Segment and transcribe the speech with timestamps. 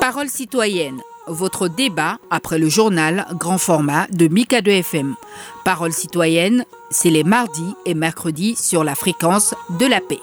[0.00, 5.14] Parole citoyenne, votre débat après le journal grand format de Mika 2 FM.
[5.64, 10.20] Parole citoyenne, c'est les mardis et mercredis sur la fréquence de la paix.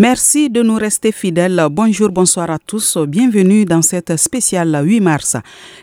[0.00, 1.66] Merci de nous rester fidèles.
[1.70, 2.96] Bonjour, bonsoir à tous.
[2.98, 5.36] Bienvenue dans cette spéciale 8 mars.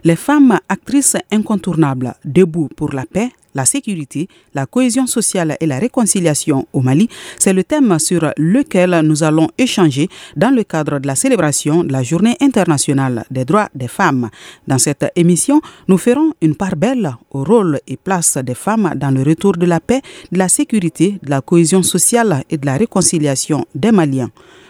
[0.04, 5.80] Les femmes actrices incontournables, debout pour la paix, la sécurité, la cohésion sociale et la
[5.80, 7.10] réconciliation au Mali,
[7.40, 11.92] c'est le thème sur lequel nous allons échanger dans le cadre de la célébration de
[11.92, 14.30] la Journée internationale des droits des femmes.
[14.68, 19.12] Dans cette émission, nous ferons une part belle au rôle et place des femmes dans
[19.12, 20.02] le retour de la paix,
[20.32, 24.30] de la sécurité, de la cohésion sociale et de la réconciliation des Maliens.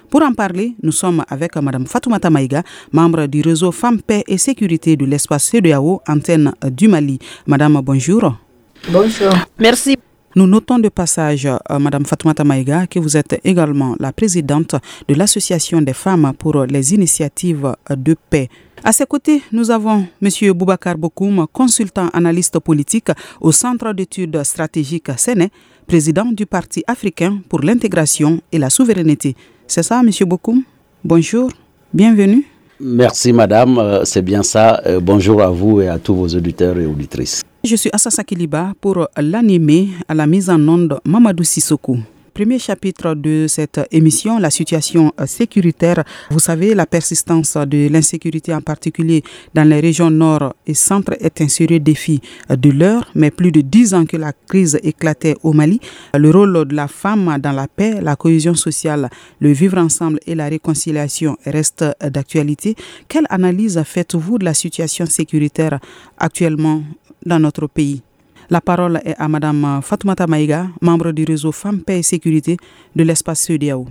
[0.10, 4.38] Pour en parler, nous sommes avec Mme Fatoumata Maïga, membre du réseau Femmes, Paix et
[4.38, 7.20] Sécurité de l'espace CEDEAO, antenne du Mali.
[7.48, 8.45] Madame, bonjour.
[8.90, 9.34] Bonjour.
[9.60, 9.98] Merci.
[10.36, 14.76] Nous notons de passage, euh, Madame Fatoumata Maïga, que vous êtes également la présidente
[15.08, 18.50] de l'Association des femmes pour les initiatives de paix.
[18.84, 20.52] À ses côtés, nous avons M.
[20.52, 23.08] Boubacar Bokoum, consultant analyste politique
[23.40, 25.50] au Centre d'études stratégiques Séné,
[25.88, 29.36] président du Parti africain pour l'intégration et la souveraineté.
[29.68, 30.10] C'est ça, M.
[30.28, 30.62] Bokoum?
[31.04, 31.50] Bonjour,
[31.94, 32.46] bienvenue.
[32.80, 34.82] Merci, Madame, euh, c'est bien ça.
[34.86, 37.42] Euh, bonjour à vous et à tous vos auditeurs et auditrices.
[37.66, 41.98] Je suis Assasa Kiliba pour l'animer à la mise en onde Mamadou Sissoko
[42.36, 46.04] premier chapitre de cette émission, la situation sécuritaire.
[46.30, 51.40] Vous savez, la persistance de l'insécurité en particulier dans les régions nord et centre est
[51.40, 55.54] un sérieux défi de l'heure, mais plus de dix ans que la crise éclatait au
[55.54, 55.80] Mali.
[56.14, 60.36] Le rôle de la femme dans la paix, la cohésion sociale, le vivre ensemble et
[60.36, 62.76] la réconciliation reste d'actualité.
[63.08, 65.80] Quelle analyse faites-vous de la situation sécuritaire
[66.18, 66.84] actuellement
[67.26, 68.02] dans notre pays
[68.50, 72.58] la parole est à Madame Fatoumata Maïga, membre du réseau Femmes, Paix et Sécurité
[72.96, 73.88] de l'espace CEDEAO.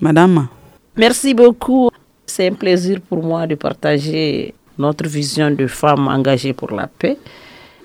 [0.00, 0.48] Madame.
[0.96, 1.90] Merci beaucoup.
[2.26, 7.18] C'est un plaisir pour moi de partager notre vision de femmes engagées pour la paix.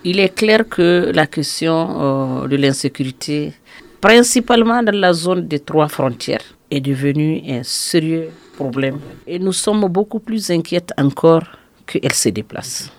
[0.04, 3.54] Il est clair que la question euh, de l'insécurité,
[4.00, 9.00] principalement dans la zone des trois frontières, est devenue un sérieux problème.
[9.28, 11.44] Et nous sommes beaucoup plus inquiètes encore
[11.86, 12.92] qu'elle se déplace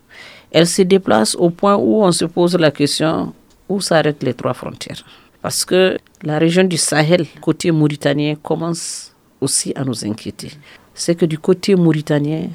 [0.50, 3.32] elle se déplace au point où on se pose la question
[3.68, 5.04] où s'arrêtent les trois frontières.
[5.42, 10.50] Parce que la région du Sahel, côté mauritanien, commence aussi à nous inquiéter.
[10.94, 12.48] C'est que du côté mauritanien,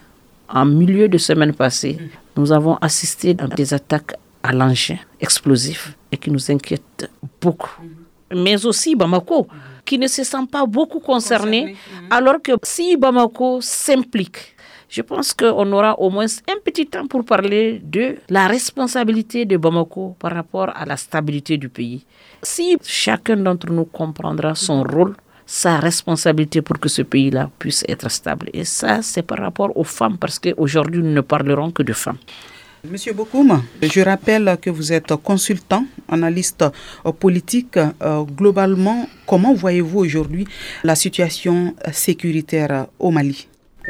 [0.49, 1.97] en milieu de semaine passée,
[2.35, 4.13] nous avons assisté à des attaques
[4.43, 7.09] à l'engin explosif et qui nous inquiètent
[7.39, 7.71] beaucoup.
[8.33, 9.47] Mais aussi Bamako,
[9.85, 11.75] qui ne se sent pas beaucoup concerné,
[12.09, 14.55] alors que si Bamako s'implique
[14.91, 19.55] je pense qu'on aura au moins un petit temps pour parler de la responsabilité de
[19.55, 22.05] Bamako par rapport à la stabilité du pays.
[22.43, 25.15] Si chacun d'entre nous comprendra son rôle,
[25.45, 28.49] sa responsabilité pour que ce pays-là puisse être stable.
[28.53, 32.17] Et ça, c'est par rapport aux femmes, parce qu'aujourd'hui, nous ne parlerons que de femmes.
[32.89, 36.65] Monsieur Bokoum, je rappelle que vous êtes consultant, analyste
[37.19, 37.77] politique.
[37.77, 40.47] Euh, globalement, comment voyez-vous aujourd'hui
[40.83, 43.47] la situation sécuritaire au Mali?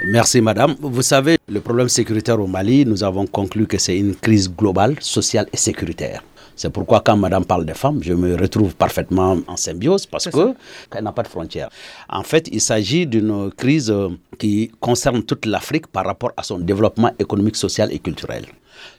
[0.07, 0.75] Merci Madame.
[0.79, 4.95] Vous savez, le problème sécuritaire au Mali, nous avons conclu que c'est une crise globale,
[4.99, 6.23] sociale et sécuritaire.
[6.55, 11.03] C'est pourquoi quand Madame parle des femmes, je me retrouve parfaitement en symbiose parce qu'elle
[11.03, 11.69] n'a pas de frontières.
[12.09, 16.59] En fait, il s'agit d'une crise euh, qui concerne toute l'Afrique par rapport à son
[16.59, 18.45] développement économique, social et culturel.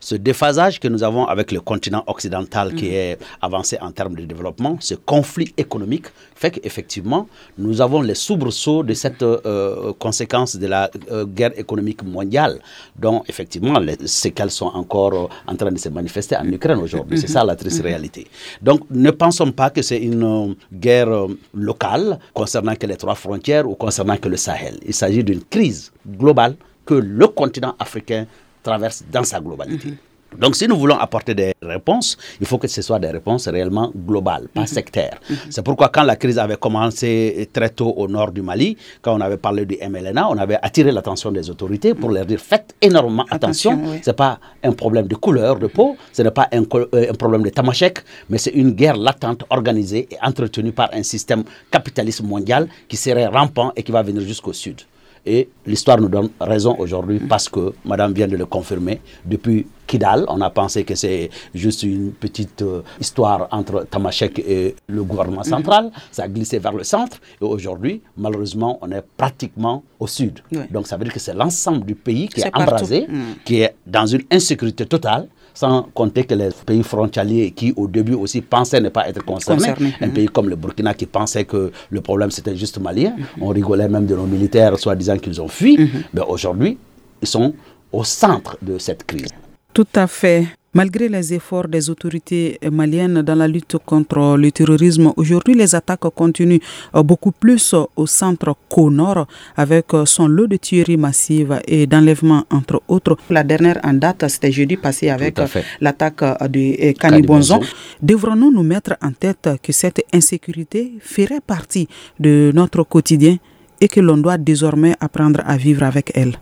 [0.00, 2.92] Ce déphasage que nous avons avec le continent occidental qui mhm.
[2.94, 7.28] est avancé en termes de développement, ce conflit économique fait qu'effectivement,
[7.58, 12.60] nous avons les soubresauts de cette euh, conséquence de la euh, guerre économique mondiale,
[12.98, 17.18] dont effectivement les séquelles sont encore euh, en train de se manifester en Ukraine aujourd'hui.
[17.20, 17.86] C'est ça la triste mhm.
[17.86, 18.26] réalité.
[18.60, 23.74] Donc ne pensons pas que c'est une guerre locale concernant que les trois frontières ou
[23.74, 24.78] concernant que le Sahel.
[24.86, 28.26] Il s'agit d'une crise globale que le continent africain
[28.62, 29.94] traverse dans sa globalité.
[30.38, 33.92] Donc, si nous voulons apporter des réponses, il faut que ce soit des réponses réellement
[33.94, 34.66] globales, pas mhm.
[34.66, 35.20] sectaires.
[35.28, 35.36] Mhm.
[35.50, 39.20] C'est pourquoi, quand la crise avait commencé très tôt au nord du Mali, quand on
[39.20, 43.26] avait parlé du MLNA, on avait attiré l'attention des autorités pour leur dire faites énormément
[43.30, 43.78] attention.
[44.02, 47.14] Ce n'est pas un problème de couleur de peau, ce n'est pas un, euh, un,
[47.14, 48.00] problème de tamashek,
[48.30, 53.26] mais c'est une guerre latente organisée et entretenue par un système capitaliste mondial qui serait
[53.26, 54.80] rampant et qui va venir jusqu'au sud.
[55.24, 60.24] Et l'histoire nous donne raison aujourd'hui parce que, Madame vient de le confirmer, depuis Kidal,
[60.28, 65.42] on a pensé que c'est juste une petite euh, histoire entre Tamashek et le gouvernement
[65.42, 65.90] central.
[66.10, 67.18] Ça a glissé vers le centre.
[67.42, 70.40] Et aujourd'hui, malheureusement, on est pratiquement au sud.
[70.70, 73.44] Donc ça veut dire que c'est l'ensemble du pays qui est, embrasé, mm.
[73.44, 78.14] qui est dans une insécurité totale sans compter que les pays frontaliers qui au début
[78.14, 82.00] aussi pensaient ne pas être concernés, un pays comme le Burkina qui pensait que le
[82.00, 85.76] problème c'était juste malien, on rigolait même de nos militaires soi-disant qu'ils ont fui,
[86.14, 86.78] mais aujourd'hui
[87.20, 87.52] ils sont
[87.92, 89.28] au centre de cette crise.
[89.74, 90.48] Tout à fait.
[90.74, 96.08] Malgré les efforts des autorités maliennes dans la lutte contre le terrorisme, aujourd'hui les attaques
[96.14, 96.60] continuent
[96.94, 99.26] euh, beaucoup plus au centre qu'au nord
[99.56, 103.16] avec son lot de tueries massives et d'enlèvements entre autres.
[103.30, 105.38] La dernière en date, c'était jeudi passé avec
[105.80, 107.60] l'attaque de Canibonzon.
[108.02, 111.86] Devrons-nous nous mettre en tête que cette insécurité ferait partie
[112.18, 113.36] de notre quotidien
[113.80, 116.34] et que l'on doit désormais apprendre à vivre avec elle?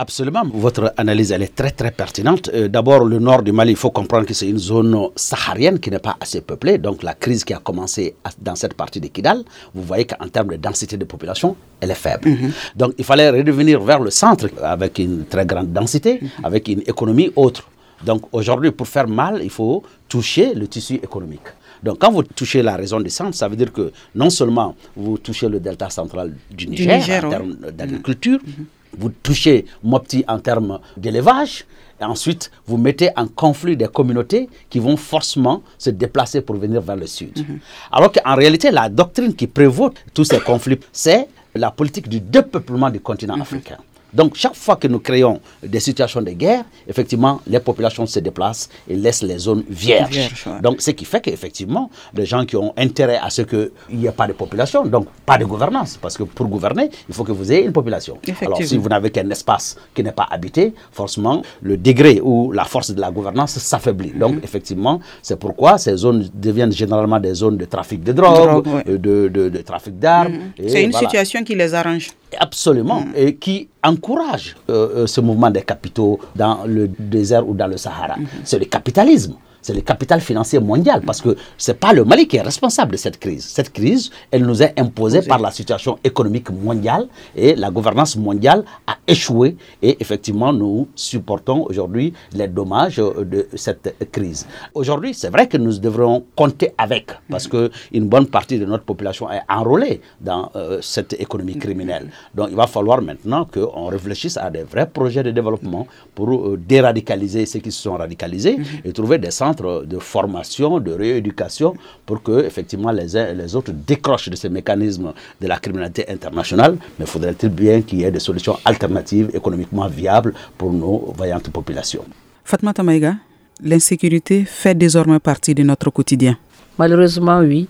[0.00, 2.48] Absolument, votre analyse elle est très très pertinente.
[2.54, 5.90] Euh, d'abord, le nord du Mali, il faut comprendre que c'est une zone saharienne qui
[5.90, 6.78] n'est pas assez peuplée.
[6.78, 9.42] Donc la crise qui a commencé dans cette partie de Kidal,
[9.74, 12.28] vous voyez qu'en termes de densité de population, elle est faible.
[12.28, 12.52] Mhm.
[12.76, 16.44] Donc il fallait redevenir vers le centre avec une très grande densité, mhm.
[16.44, 17.68] avec une économie autre.
[18.06, 21.48] Donc aujourd'hui, pour faire mal, il faut toucher le tissu économique.
[21.82, 25.18] Donc quand vous touchez la raison du centre, ça veut dire que non seulement vous
[25.18, 28.64] touchez le delta central du Niger, en termes d'agriculture, mhm
[28.96, 31.64] vous touchez Mopti en termes d'élevage,
[32.00, 36.80] et ensuite vous mettez en conflit des communautés qui vont forcément se déplacer pour venir
[36.80, 37.36] vers le sud.
[37.38, 37.58] Mhm.
[37.92, 42.90] Alors qu'en réalité, la doctrine qui prévaut tous ces conflits, c'est la politique du dépeuplement
[42.90, 43.42] du continent mhm.
[43.42, 43.78] africain.
[44.12, 48.68] Donc chaque fois que nous créons des situations de guerre, effectivement, les populations se déplacent
[48.88, 50.30] et laissent les zones vierges.
[50.62, 54.12] Donc ce qui fait qu'effectivement, les gens qui ont intérêt à ce qu'il n'y ait
[54.12, 57.50] pas de population, donc pas de gouvernance, parce que pour gouverner, il faut que vous
[57.52, 58.18] ayez une population.
[58.40, 62.64] Alors si vous n'avez qu'un espace qui n'est pas habité, forcément, le degré ou la
[62.64, 64.12] force de la gouvernance s'affaiblit.
[64.12, 64.40] Donc mhm.
[64.42, 69.62] effectivement, c'est pourquoi ces zones deviennent généralement des zones de trafic de drogue, euh, de,
[69.62, 70.32] trafic d'armes.
[70.32, 70.68] Mhm.
[70.68, 72.08] C'est une situation qui les arrange.
[72.38, 73.12] Absolument, mm.
[73.16, 77.76] et qui encourage euh, euh, ce mouvement des capitaux dans le désert ou dans le
[77.76, 78.16] Sahara.
[78.16, 78.44] Mm-hmm.
[78.44, 82.26] C'est le capitalisme c'est le capital financier mondial, parce que ce n'est pas le Mali
[82.26, 83.44] qui est responsable de cette crise.
[83.44, 88.64] Cette crise, elle nous est imposée par la situation économique mondiale et la gouvernance mondiale
[88.86, 94.46] a échoué et effectivement nous supportons aujourd'hui les dommages de cette crise.
[94.74, 99.30] Aujourd'hui, c'est vrai que nous devrions compter avec, parce qu'une bonne partie de notre population
[99.30, 102.10] est enrôlée dans euh, cette économie criminelle.
[102.34, 106.56] Donc il va falloir maintenant qu'on réfléchisse à des vrais projets de développement pour euh,
[106.56, 108.88] déradicaliser ceux qui se sont radicalisés mm-hmm.
[108.88, 111.74] et trouver des centres de formation, de rééducation,
[112.06, 116.08] pour que effectivement les uns et les autres décrochent de ces mécanismes de la criminalité
[116.10, 116.76] internationale.
[116.98, 122.04] Mais faudrait-il bien qu'il y ait des solutions alternatives économiquement viables pour nos vaillantes populations?
[122.44, 123.16] Fatma Tamaïga,
[123.62, 126.36] l'insécurité fait désormais partie de notre quotidien.
[126.78, 127.68] Malheureusement, oui,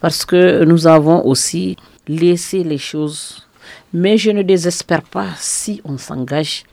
[0.00, 1.76] parce que nous avons aussi
[2.06, 3.46] laissé les choses.
[3.92, 6.64] Mais je ne désespère pas si on s'engage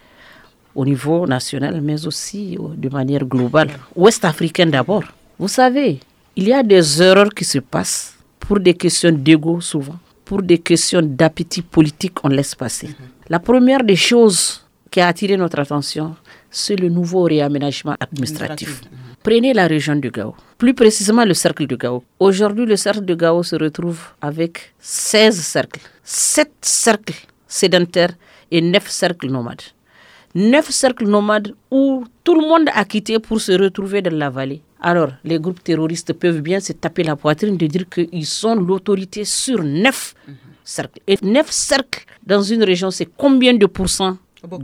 [0.75, 5.03] au niveau national, mais aussi de manière globale, ouest-africaine d'abord.
[5.39, 5.99] Vous savez,
[6.35, 10.57] il y a des erreurs qui se passent pour des questions d'ego souvent, pour des
[10.59, 12.89] questions d'appétit politique, on laisse passer.
[13.29, 16.15] La première des choses qui a attiré notre attention,
[16.51, 18.81] c'est le nouveau réaménagement administratif.
[19.23, 22.03] Prenez la région du Gao, plus précisément le cercle de Gao.
[22.19, 27.15] Aujourd'hui, le cercle de Gao se retrouve avec 16 cercles, 7 cercles
[27.47, 28.13] sédentaires
[28.51, 29.63] et 9 cercles nomades
[30.35, 34.61] neuf cercles nomades où tout le monde a quitté pour se retrouver dans la vallée.
[34.81, 39.23] Alors, les groupes terroristes peuvent bien se taper la poitrine de dire qu'ils sont l'autorité
[39.25, 40.13] sur neuf
[40.63, 40.99] cercles.
[41.07, 44.17] Et neuf cercles dans une région, c'est combien de pourcents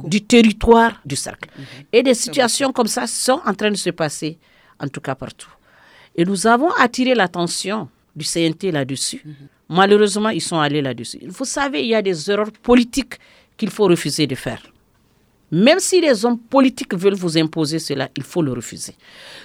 [0.05, 1.65] du territoire du cercle mhm.
[1.91, 4.37] Et des situations comme ça sont en train de se passer,
[4.79, 5.49] en tout cas partout.
[6.15, 9.21] Et nous avons attiré l'attention du CNT là-dessus.
[9.25, 9.33] Mhm.
[9.69, 11.19] Malheureusement, ils sont allés là-dessus.
[11.27, 13.15] Vous savez, il y a des erreurs politiques
[13.57, 14.61] qu'il faut refuser de faire.
[15.51, 18.95] Même si les hommes politiques veulent vous imposer cela, il faut le refuser.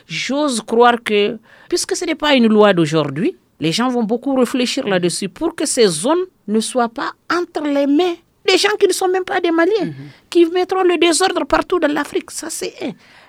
[0.06, 4.86] J'ose croire que, puisque ce n'est pas une loi d'aujourd'hui, les gens vont beaucoup réfléchir
[4.86, 8.14] là-dessus pour que ces zones ne soient pas entre les mains
[8.46, 9.94] des gens qui ne sont même pas des Maliens, mhm.
[10.30, 12.30] qui mettront le désordre partout dans l'Afrique.
[12.30, 12.72] Ça, c'est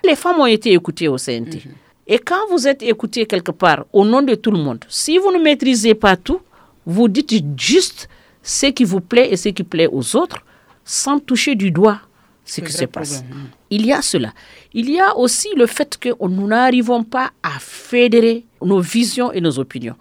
[0.04, 1.56] Les femmes ont été écoutées au CNT.
[1.64, 1.72] Mhm.
[2.06, 5.32] Et quand vous êtes écoutés quelque part au nom de tout le monde, si vous
[5.32, 6.40] ne maîtrisez pas tout,
[6.86, 8.08] vous dites juste
[8.42, 10.38] ce qui vous plaît et ce qui plaît aux autres,
[10.84, 12.00] sans toucher du doigt
[12.48, 13.24] ce qui se passe.
[13.70, 14.32] Il y a cela.
[14.72, 19.40] Il y a aussi le fait que nous n'arrivons pas à fédérer nos visions et
[19.40, 19.96] nos opinions.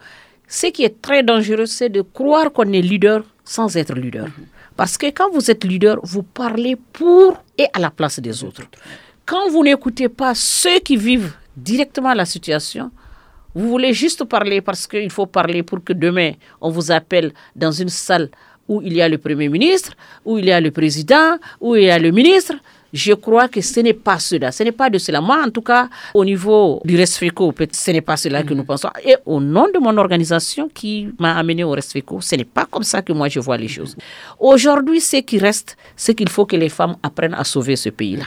[0.47, 4.27] Ce qui est très dangereux, c'est de croire qu'on est leader sans être leader.
[4.77, 8.63] Parce que quand vous êtes leader, vous parlez pour et à la place des autres.
[9.25, 12.91] Quand vous n'écoutez pas ceux qui vivent directement la situation,
[13.55, 17.71] vous voulez juste parler parce qu'il faut parler pour que demain, on vous appelle dans
[17.71, 18.29] une salle
[18.67, 19.93] où il y a le Premier ministre,
[20.25, 22.55] où il y a le président, où il y a le ministre.
[22.93, 24.51] Je crois que ce n'est pas cela.
[24.51, 25.19] Ce n'est pas de cela.
[25.19, 28.89] Moi, en tout cas, au niveau du RESFECO, ce n'est pas cela que nous pensons.
[29.03, 32.83] Et au nom de mon organisation qui m'a amené au RESFECO, ce n'est pas comme
[32.83, 33.95] ça que moi je vois les choses.
[34.39, 38.25] Aujourd'hui, ce qui reste, c'est qu'il faut que les femmes apprennent à sauver ce pays-là.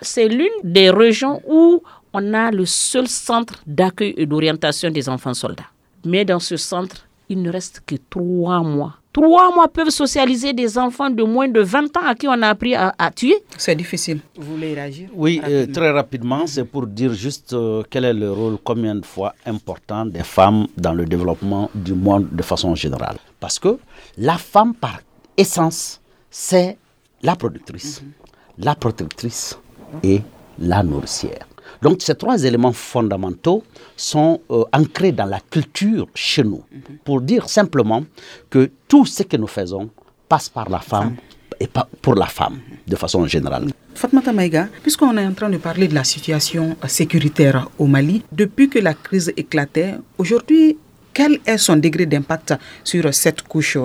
[0.00, 5.34] C'est l'une des régions où on a le seul centre d'accueil et d'orientation des enfants
[5.34, 5.70] soldats.
[6.04, 10.76] Mais dans ce centre, il ne reste que trois mois Trois mois peuvent socialiser des
[10.76, 13.36] enfants de moins de 20 ans à qui on a appris à, tuer.
[13.56, 14.20] C'est difficile.
[14.36, 15.08] Vous voulez réagir?
[15.14, 19.06] Oui, euh, très rapidement, c'est pour dire juste euh, quel est le rôle, combien de
[19.06, 23.16] fois important des femmes dans le développement du monde de façon générale?
[23.40, 23.78] Parce que
[24.18, 25.00] la femme, par
[25.38, 25.98] essence,
[26.30, 26.76] c'est
[27.22, 28.12] la productrice, mhm.
[28.66, 29.58] la protectrice
[30.02, 30.20] et
[30.58, 31.46] la nourricière.
[31.82, 33.62] Donc ces trois éléments fondamentaux
[33.96, 36.62] sont euh, ancrés dans la culture chez nous,
[37.04, 38.04] pour dire simplement
[38.50, 39.90] que tout ce que nous faisons
[40.28, 41.16] passe par la femme
[41.60, 43.68] et pas pour la femme de façon générale.
[43.94, 48.68] Fatmata Maïga, puisqu'on est en train de parler de la situation sécuritaire au Mali, depuis
[48.68, 50.76] que la crise éclatait, aujourd'hui,
[51.14, 52.54] quel est son degré d'impact
[52.84, 53.78] sur cette couche,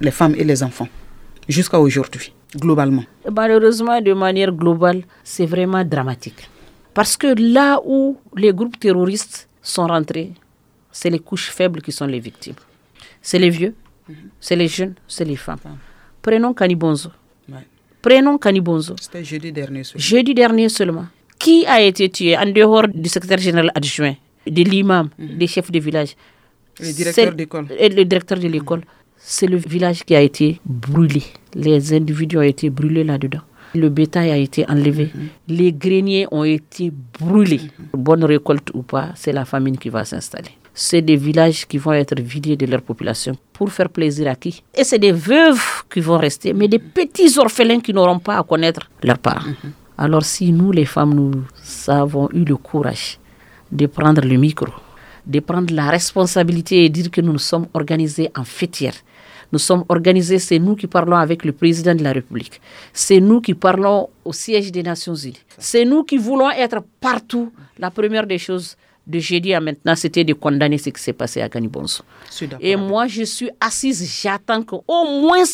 [0.00, 0.88] les femmes et les enfants,
[1.48, 3.04] jusqu'à aujourd'hui, globalement?
[3.30, 6.50] Malheureusement, de manière globale, c'est vraiment dramatique.
[6.94, 10.30] Parce que là où les groupes terroristes sont rentrés,
[10.92, 12.54] c'est les couches faibles qui sont les victimes.
[13.20, 13.74] C'est les vieux,
[14.08, 14.14] mhm.
[14.40, 15.58] c'est les jeunes, c'est les femmes.
[16.22, 17.10] Prenons Kanibonzo.
[18.00, 18.94] Prenons Kanibonzo.
[19.00, 20.04] C'était jeudi dernier seulement.
[20.04, 21.06] Jeudi dernier seulement.
[21.38, 24.14] Qui a été tué en dehors du secrétaire général adjoint,
[24.46, 25.36] de l'imam, mhm.
[25.38, 26.14] des chefs de village?
[26.80, 27.66] Le directeur d'école.
[27.78, 28.82] Et le directeur de l'école.
[29.16, 31.22] C'est le village qui a été brûlé.
[31.54, 33.40] Les individus ont été brûlés là-dedans.
[33.74, 35.10] Le bétail a été enlevé.
[35.14, 35.28] Mhm.
[35.48, 37.60] Les greniers ont été brûlés.
[37.62, 38.02] Mhm.
[38.02, 40.50] Bonne récolte ou pas, c'est la famine qui va s'installer.
[40.72, 44.62] C'est des villages qui vont être vidés de leur population pour faire plaisir à qui?
[44.74, 48.42] Et c'est des veuves qui vont rester, mais des petits orphelins qui n'auront pas à
[48.42, 49.46] connaître leurs parents.
[49.46, 49.72] Mhm.
[49.98, 51.32] Alors si nous, les femmes, nous
[51.86, 53.18] avons eu le courage
[53.70, 54.66] de prendre le micro,
[55.26, 58.94] de prendre la responsabilité et dire que nous nous sommes organisés en fêtière,
[59.52, 62.60] nous sommes organisés, c'est nous qui parlons avec le président de la République.
[62.92, 65.38] C'est nous qui parlons au siège des Nations Unies.
[65.58, 67.52] C'est nous qui voulons être partout.
[67.78, 71.42] La première des choses de jeudi à maintenant, c'était de condamner ce qui s'est passé
[71.42, 72.02] à Ganibonso.
[72.60, 75.44] Et moi, je suis assise, j'attends qu'au moins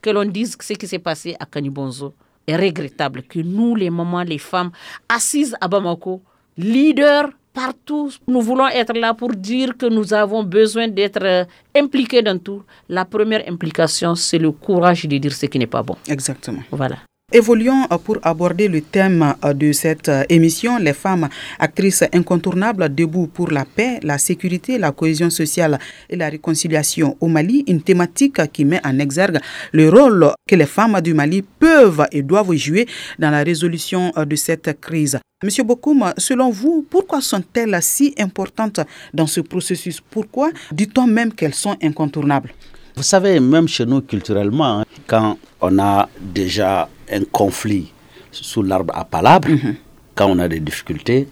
[0.00, 2.14] que l'on dise ce qui s'est passé à Kanibonzo
[2.46, 3.22] est regrettable.
[3.22, 4.70] Que nous, les mamans, les femmes,
[5.08, 6.22] assises à Bamako,
[6.56, 11.44] leaders partout, nous voulons être là pour dire que nous avons besoin d'être euh,
[11.74, 12.62] impliqués dans tout.
[12.88, 15.96] La première implication, c'est le courage de dire ce qui n'est pas bon.
[16.08, 16.62] Exactement.
[16.70, 16.96] Voilà.
[17.32, 21.28] Évoluons euh, pour aborder le thème euh, de cette émission, les femmes
[21.58, 25.78] actrices incontournables debout pour la paix, la sécurité, la cohésion sociale
[26.10, 29.40] et la réconciliation au Mali, une thématique qui met en exergue
[29.72, 32.86] le rôle que les femmes du Mali peuvent et doivent jouer
[33.18, 35.18] dans la résolution de cette crise.
[35.42, 38.80] Monsieur Bokoum, selon vous, pourquoi sont-elles si importantes
[39.12, 40.00] dans ce processus?
[40.00, 42.50] Pourquoi dit-on même qu'elles sont incontournables?
[42.96, 47.92] Vous savez, même chez nous culturellement, hein, quand on a déjà un conflit
[48.30, 49.76] sous l'arbre à palabres, mhm.
[50.14, 51.28] quand on a des difficultés,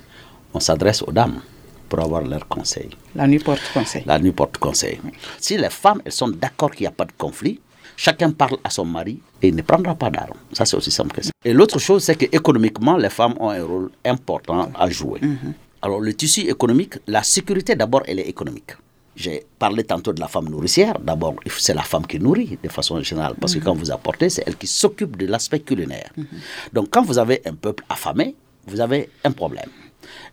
[0.54, 1.40] on s'adresse aux dames
[1.88, 2.90] pour avoir leur conseil.
[3.14, 4.02] La nuit porte conseil.
[4.06, 5.00] La nuit porte conseil.
[5.38, 7.60] Si les femmes elles sont d'accord qu'il n'y a pas de conflit,
[7.96, 10.38] chacun parle à son mari et il ne prendra pas d'armes.
[10.52, 11.30] Ça, c'est aussi simple que ça.
[11.44, 15.20] Et l'autre chose, c'est qu'économiquement, les femmes ont un rôle important à jouer.
[15.20, 15.52] Mhm.
[15.82, 18.72] Alors, le tissu économique, la sécurité, d'abord, elle est économique.
[19.14, 20.98] J'ai parlé tantôt de la femme nourricière.
[20.98, 23.34] D'abord, c'est la femme qui nourrit de façon générale.
[23.38, 23.64] Parce que mhm.
[23.64, 26.10] quand vous apportez, c'est elle qui s'occupe de l'aspect culinaire.
[26.16, 26.26] Mhm.
[26.72, 28.34] Donc, quand vous avez un peuple affamé,
[28.66, 29.68] vous avez un problème.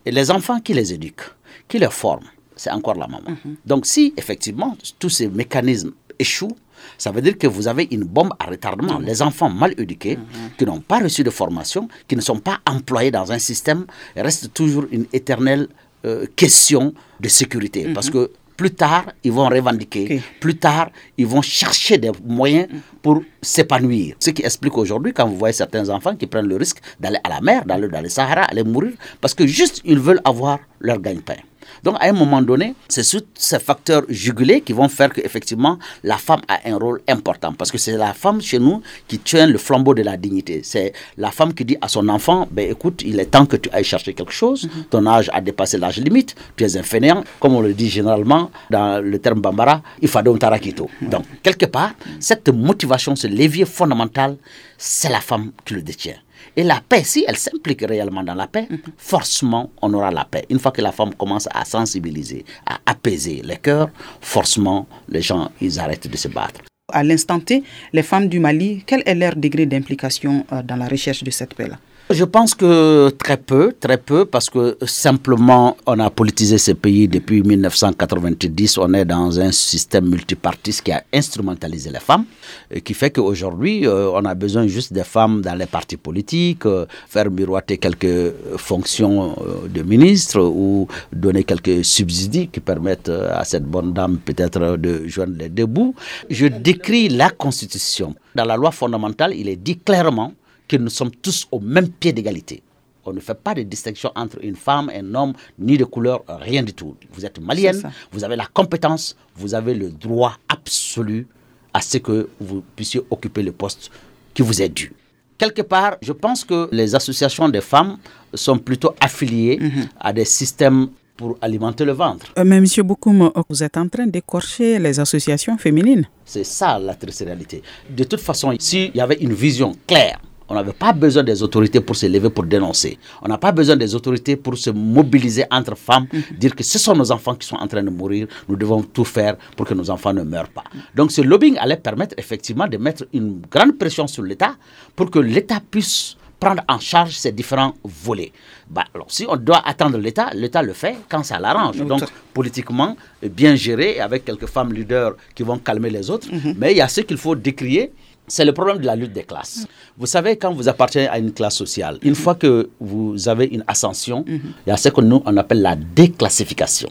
[0.05, 1.29] Et les enfants qui les éduquent,
[1.67, 3.37] qui les forment, c'est encore la maman.
[3.65, 6.55] Donc, si effectivement tous ces mécanismes échouent,
[6.97, 8.99] ça veut dire que vous avez une bombe à retardement.
[8.99, 10.51] Les enfants mal éduqués, mhm.
[10.57, 14.53] qui n'ont pas reçu de formation, qui ne sont pas employés dans un système, restent
[14.53, 15.67] toujours une éternelle
[16.05, 17.85] euh, question de sécurité.
[17.85, 17.93] Mhm.
[17.93, 20.21] Parce que plus tard, ils vont revendiquer.
[20.41, 22.67] Plus tard, ils vont chercher des moyens
[23.01, 24.17] pour s'épanouir.
[24.19, 27.29] Ce qui explique aujourd'hui, quand vous voyez certains enfants qui prennent le risque d'aller à
[27.29, 30.99] la mer, d'aller dans le Sahara, aller mourir, parce que juste ils veulent avoir leur
[30.99, 31.39] gagne-pain.
[31.83, 36.41] Donc, à un moment donné, c'est ces facteurs jugulés qui vont faire qu'effectivement, la femme
[36.47, 37.53] a un rôle important.
[37.53, 40.61] Parce que c'est la femme chez nous qui tient le flambeau de la dignité.
[40.63, 43.69] C'est la femme qui dit à son enfant ben, écoute, il est temps que tu
[43.71, 44.65] ailles chercher quelque chose.
[44.65, 44.83] Mhm.
[44.89, 46.35] Ton âge a dépassé l'âge limite.
[46.55, 47.23] Tu es un fainéant.
[47.39, 50.89] Comme on le dit généralement dans le terme Bambara, il faut donc tarakito.
[51.01, 54.37] Donc, quelque part, cette motivation, ce levier fondamental,
[54.77, 56.15] c'est la femme qui le détient.
[56.55, 60.45] Et la paix, si elle s'implique réellement dans la paix, forcément, on aura la paix.
[60.49, 63.89] Une fois que la femme commence à sensibiliser, à apaiser les cœurs,
[64.21, 66.61] forcément, les gens, ils arrêtent de se battre.
[66.91, 67.63] À l'instant T,
[67.93, 71.53] les femmes du Mali, quel est leur degré d'implication euh, dans la recherche de cette
[71.53, 71.77] paix-là?
[72.11, 77.07] Je pense que très peu, très peu, parce que simplement on a politisé ces pays
[77.07, 78.79] depuis 1990.
[78.79, 82.25] On est dans un système multipartiste qui a instrumentalisé les femmes,
[82.71, 86.65] et qui fait qu'aujourd'hui euh, on a besoin juste des femmes dans les partis politiques,
[86.65, 93.43] euh, faire miroiter quelques fonctions euh, de ministre ou donner quelques subsides qui permettent à
[93.43, 95.93] cette bonne dame peut-être de joindre les deux bouts.
[96.29, 98.15] Je décris la Constitution.
[98.33, 100.33] Dans la loi fondamentale, il est dit clairement
[100.69, 102.61] que nous sommes tous au même pied d'égalité.
[103.05, 106.61] On ne fait pas de distinction entre une femme, un homme, ni de couleur, rien
[106.63, 106.95] du tout.
[107.11, 111.27] Vous êtes malienne, vous avez la compétence, vous avez le droit absolu
[111.73, 113.89] à ce que vous puissiez occuper le poste
[114.33, 114.93] qui vous est dû.
[115.39, 117.97] Quelque part, je pense que les associations des femmes
[118.33, 119.87] sont plutôt affiliées mhm.
[119.99, 122.27] à des systèmes pour alimenter le ventre.
[122.37, 122.65] Euh, mais M.
[122.83, 126.05] Boukoum, vous êtes en train d'écorcher les associations féminines.
[126.25, 127.61] C'est ça la triste réalité.
[127.89, 131.79] De toute façon, s'il y avait une vision claire on n'avait pas besoin des autorités
[131.79, 132.97] pour se lever, pour dénoncer.
[133.21, 136.37] On n'a pas besoin des autorités pour se mobiliser entre femmes, mhm.
[136.37, 138.27] dire que ce sont nos enfants qui sont en train de mourir.
[138.47, 140.63] Nous devons tout faire pour que nos enfants ne meurent pas.
[140.95, 144.55] Donc ce lobbying allait permettre effectivement de mettre une grande pression sur l'État
[144.95, 148.31] pour que l'État puisse prendre en charge ces différents volets.
[148.69, 151.77] Bah, alors, si on doit attendre l'État, l'État le fait quand ça l'arrange.
[151.77, 152.01] Donc,
[152.33, 156.29] politiquement, bien géré, avec quelques femmes leaders qui vont calmer les autres.
[156.31, 156.55] Mhm.
[156.57, 157.91] Mais il y a ce qu'il faut décrier
[158.29, 159.67] c'est le problème de la lutte des classes.
[159.97, 163.63] Vous savez, quand vous appartenez à une classe sociale, une fois que vous avez une
[163.67, 166.89] ascension, il y a ce que nous on appelle la déclassification.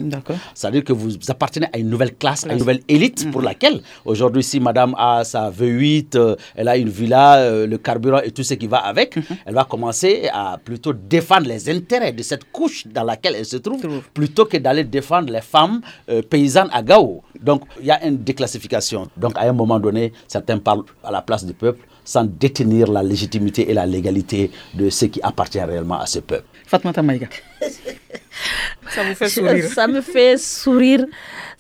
[0.55, 4.43] C'est-à-dire que vous appartenez à une nouvelle classe, à une nouvelle élite pour laquelle, aujourd'hui,
[4.43, 8.43] si madame a sa V8, euh, elle a une villa, euh, le carburant et tout
[8.43, 9.17] ce qui va avec,
[9.47, 13.57] elle va commencer à plutôt défendre les intérêts de cette couche dans laquelle elle se
[13.57, 13.81] trouve,
[14.13, 17.23] plutôt que d'aller défendre les femmes euh, paysannes à Gao.
[17.41, 19.09] Donc, il y a une déclassification.
[19.17, 21.83] Donc, à un moment donné, certains parlent à la place du peuple
[22.13, 24.41] sans détenir la légitimité et la légalité
[24.81, 26.49] de ce qui appartient réellement à ce peuple.
[26.71, 27.29] Fatma Maïga.
[28.97, 29.65] ça me fait sourire.
[29.79, 31.05] Ça me fait sourire.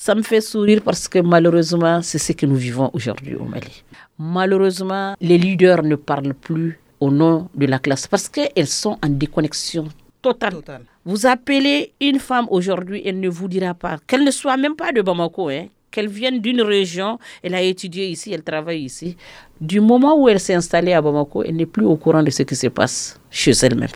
[0.06, 3.76] Ça me fait sourire parce que malheureusement, c'est ce que nous vivons aujourd'hui au Mali.
[4.18, 9.08] Malheureusement, les leaders ne parlent plus au nom de la classe parce qu'elles sont en
[9.24, 9.84] déconnexion
[10.22, 10.56] totale.
[11.04, 14.92] Vous appelez une femme aujourd'hui, elle ne vous dira pas, qu'elle ne soit même pas
[14.92, 19.16] de Bamako, hein, qu'elle vienne d'une région, elle a étudié ici, elle travaille ici.
[19.60, 22.42] Du moment où elle s'est installée à Bamako, elle n'est plus au courant de ce
[22.42, 23.88] qui se passe chez elle-même.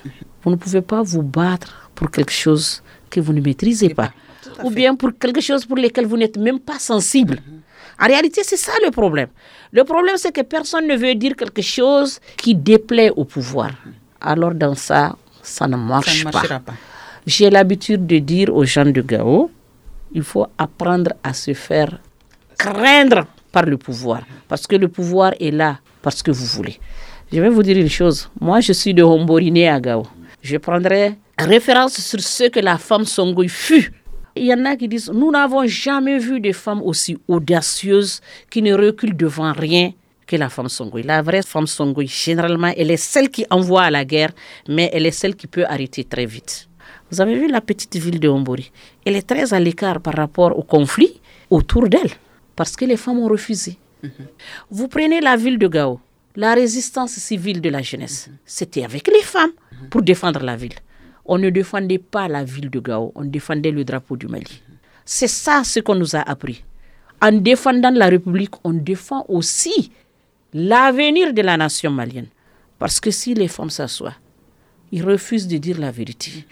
[0.42, 4.12] Vous ne pouvez pas vous battre pour quelque chose que vous ne maîtrisez pas,
[4.64, 7.38] ou bien pour quelque chose pour lequel vous n'êtes même pas sensible.
[8.00, 9.28] En réalité, c'est ça le problème.
[9.70, 13.70] Le problème, c'est que personne ne veut dire quelque chose qui déplaît au pouvoir.
[14.20, 16.40] Alors dans ça, ça ne marche pas.
[16.40, 16.74] pas.
[17.26, 19.50] J'ai l'habitude de dire aux gens de Gao,
[20.14, 21.98] il faut apprendre à se faire
[22.58, 24.22] craindre par le pouvoir.
[24.48, 26.78] Parce que le pouvoir est là parce que vous voulez.
[27.32, 28.28] Je vais vous dire une chose.
[28.40, 30.06] Moi, je suis de Homboriné à Gao.
[30.42, 33.92] Je prendrai référence sur ce que la femme Songoy fut.
[34.34, 38.20] Il y en a qui disent, nous n'avons jamais vu de femme aussi audacieuse
[38.50, 39.92] qui ne recule devant rien
[40.26, 41.02] que la femme Songoy.
[41.02, 44.32] La vraie femme Songoy, généralement, elle est celle qui envoie à la guerre,
[44.68, 46.68] mais elle est celle qui peut arrêter très vite.
[47.12, 48.72] Vous avez vu la petite ville de Hombori
[49.04, 51.20] Elle est très à l'écart par rapport au conflit
[51.50, 52.10] autour d'elle,
[52.56, 53.76] parce que les femmes ont refusé.
[54.02, 54.10] Mhm.
[54.70, 56.00] Vous prenez la ville de Gao,
[56.36, 58.36] la résistance civile de la jeunesse, mhm.
[58.46, 59.52] c'était avec les femmes
[59.90, 60.72] pour défendre la ville.
[61.26, 64.62] On ne défendait pas la ville de Gao, on défendait le drapeau du Mali.
[65.04, 66.64] C'est ça ce qu'on nous a appris.
[67.20, 69.92] En défendant la République, on défend aussi
[70.54, 72.28] l'avenir de la nation malienne.
[72.78, 74.14] Parce que si les femmes s'assoient,
[74.90, 76.46] ils refusent de dire la vérité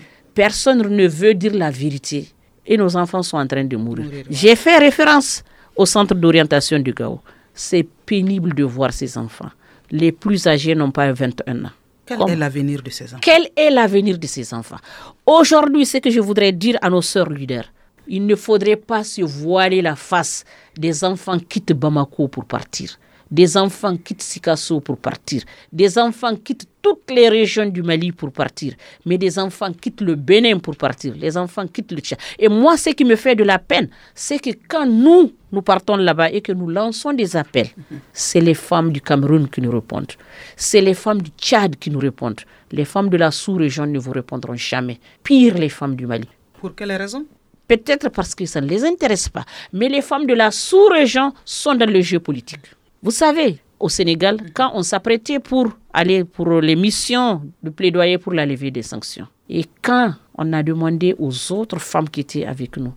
[0.45, 2.21] personne ne veut dire la vérité
[2.67, 4.07] et nos enfants sont en train de mourir.
[4.31, 5.43] J'ai fait référence
[5.77, 7.21] au centre d'orientation du Gao.
[7.53, 9.51] C'est pénible de voir ces enfants.
[9.91, 11.75] Les plus âgés n'ont pas 21 ans.
[12.07, 13.21] Quel est l'avenir de ces enfants?
[13.21, 14.81] Quel est l'avenir de ces enfants?
[15.27, 17.71] Aujourd'hui, ce que je voudrais dire à nos sœurs leaders,
[18.09, 22.99] il ne faudrait pas se voiler la face des enfants qui quittent Bamako pour partir.
[23.31, 25.43] Des enfants quittent Sikasso pour partir.
[25.73, 28.75] Des enfants quittent toutes les régions du Mali pour partir.
[29.07, 31.15] Mais des enfants quittent le Bénin pour partir.
[31.17, 32.19] Les enfants quittent le Tchad.
[32.39, 35.97] Et moi, ce qui me fait de la peine, c'est que quand nous, nous partons
[35.97, 37.69] là-bas et que nous lançons des appels,
[38.13, 40.13] c'est les femmes du Cameroun qui nous répondent.
[40.57, 42.41] C'est les femmes du Tchad qui nous répondent.
[42.73, 44.99] Les femmes de la sous-région ne vous répondront jamais.
[45.23, 46.29] Pire les femmes du Mali.
[46.61, 47.25] Pour quelle raison?
[47.69, 49.45] Peut-être parce que ça ne les intéresse pas.
[49.73, 52.67] Mais les femmes de la sous-région sont dans le jeu politique.
[53.03, 58.35] Vous savez, au Sénégal, quand on s'apprêtait pour aller pour les missions de plaidoyer pour
[58.35, 62.77] la levée des sanctions, et quand on a demandé aux autres femmes qui étaient avec
[62.77, 62.93] nous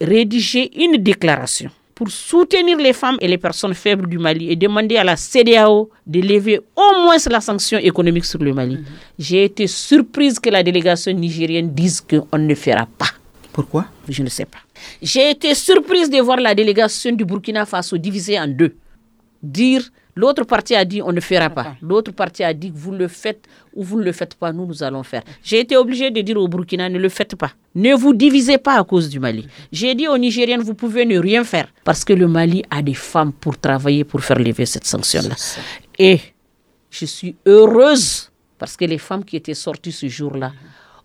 [0.00, 4.96] rédiger une déclaration pour soutenir les femmes et les personnes faibles du Mali et demander
[4.96, 8.76] à la CDAO de lever au moins la sanction économique sur le Mali.
[8.76, 8.84] Mhm.
[9.18, 13.10] J'ai été surprise que la délégation nigérienne dise qu'on ne fera pas.
[13.52, 13.86] Pourquoi?
[14.08, 14.58] Je ne sais pas.
[15.02, 18.74] J'ai été surprise de voir la délégation du Burkina Faso divisée en deux.
[19.42, 21.76] Dire L'autre partie a dit on ne fera pas.
[21.80, 24.82] L'autre partie a dit vous le faites ou vous ne le faites pas, nous, nous
[24.82, 25.22] allons faire.
[25.44, 27.52] J'ai été obligé de dire au Burkina ne le faites pas.
[27.76, 29.46] Ne vous divisez pas à cause du Mali.
[29.70, 32.94] J'ai dit aux Nigériens vous pouvez ne rien faire parce que le Mali a des
[32.94, 35.36] femmes pour travailler, pour faire lever cette sanction-là.
[36.00, 36.18] Et
[36.90, 40.50] je suis heureuse parce que les femmes qui étaient sorties ce jour-là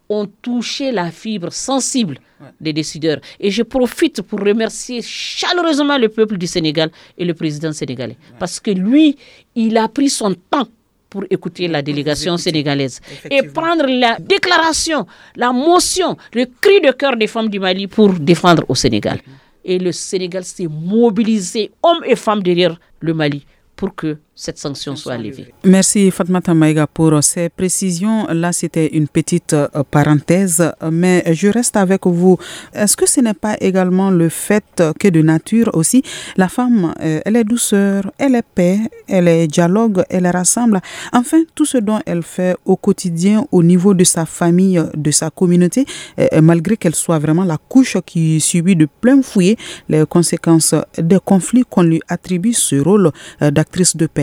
[0.10, 2.18] ont touché la fibre sensible
[2.60, 3.20] des décideurs.
[3.39, 8.18] Et je profite pour remercier chaleureusement le peuple du Sénégal et le président sénégalais.
[8.39, 9.18] Parce que lui,
[9.56, 10.68] il a pris son temps
[11.10, 17.16] pour écouter la délégation sénégalaise et prendre la déclaration, la motion, le cri de cœur
[17.16, 19.20] des femmes du Mali pour défendre au Sénégal.
[19.63, 24.96] Et le Sénégal s'est mobilisé, hommes et femmes derrière le Mali, pour que cette sanction
[24.96, 25.54] soit levée.
[25.63, 28.26] Merci Fatmata Maïga pour ces précisions.
[28.32, 32.38] Là, c'était une petite euh, parenthèse, mais je reste avec vous.
[32.74, 36.02] Est-ce que ce n'est pas également le fait que de nature aussi,
[36.36, 40.82] la femme, euh, elle est douceur, elle est paix, elle est dialogue, elle rassemble.
[41.12, 45.30] Enfin, tout ce dont elle fait au quotidien au niveau de sa famille, de sa
[45.30, 45.86] communauté,
[46.19, 49.58] euh, malgré qu'elle soit vraiment la couche qui subit de plein fouet
[49.89, 54.23] les conséquences des conflits qu'on lui attribue ce rôle d'actrice de paix.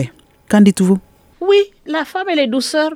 [0.51, 0.97] Qu'en dites-vous?
[1.39, 2.91] Oui, la femme, elle est douceur,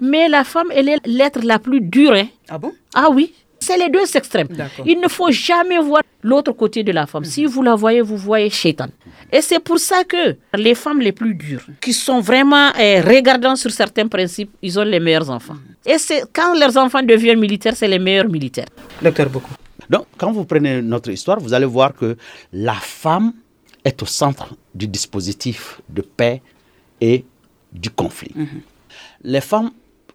[0.00, 2.14] mais la femme, elle est l'être la plus dure.
[2.14, 2.28] Hein.
[2.48, 2.72] Ah bon?
[2.94, 3.34] Ah oui.
[3.60, 4.48] C'est les deux extrêmes.
[4.86, 7.24] Il ne faut jamais voir l'autre côté de la femme.
[7.26, 8.88] Si vous la voyez, vous voyez Shaitan.
[9.30, 13.54] Et c'est pour ça que les femmes les plus dures, qui sont vraiment eh, regardant
[13.54, 15.56] sur certains principes, ils ont les meilleurs enfants.
[15.84, 18.68] Et c'est quand leurs enfants deviennent militaires, c'est les meilleurs militaires.
[19.02, 19.52] Docteur beaucoup.
[19.90, 22.16] Donc, quand vous prenez notre histoire, vous allez voir que
[22.52, 23.34] la femme
[23.84, 26.40] est au centre du dispositif de paix
[27.00, 27.24] et
[27.72, 28.32] du conflit.
[28.34, 28.60] Mhm.
[29.24, 29.70] Les femmes,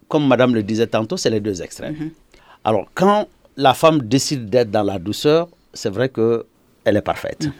[0.08, 1.94] comme Madame le disait tantôt, c'est les deux extrêmes.
[1.94, 2.10] Mhm.
[2.64, 7.46] Alors, quand la femme décide d'être dans la douceur, c'est vrai qu'elle est parfaite.
[7.46, 7.52] Mhm.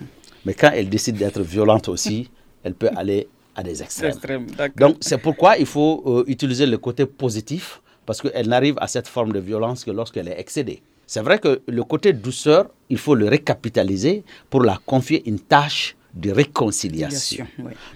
[0.47, 2.31] Mais quand elle décide d'être violente aussi,
[2.65, 4.47] elle peut aller à des extrêmes.
[4.77, 9.09] Donc, c'est pourquoi il faut euh, utiliser le côté positif, parce qu'elle n'arrive à cette
[9.09, 10.83] forme de violence que lorsqu'elle est excédée.
[11.07, 15.97] C'est vrai que le côté douceur, il faut le récapitaliser pour la confier une tâche
[16.15, 17.47] de réconciliation.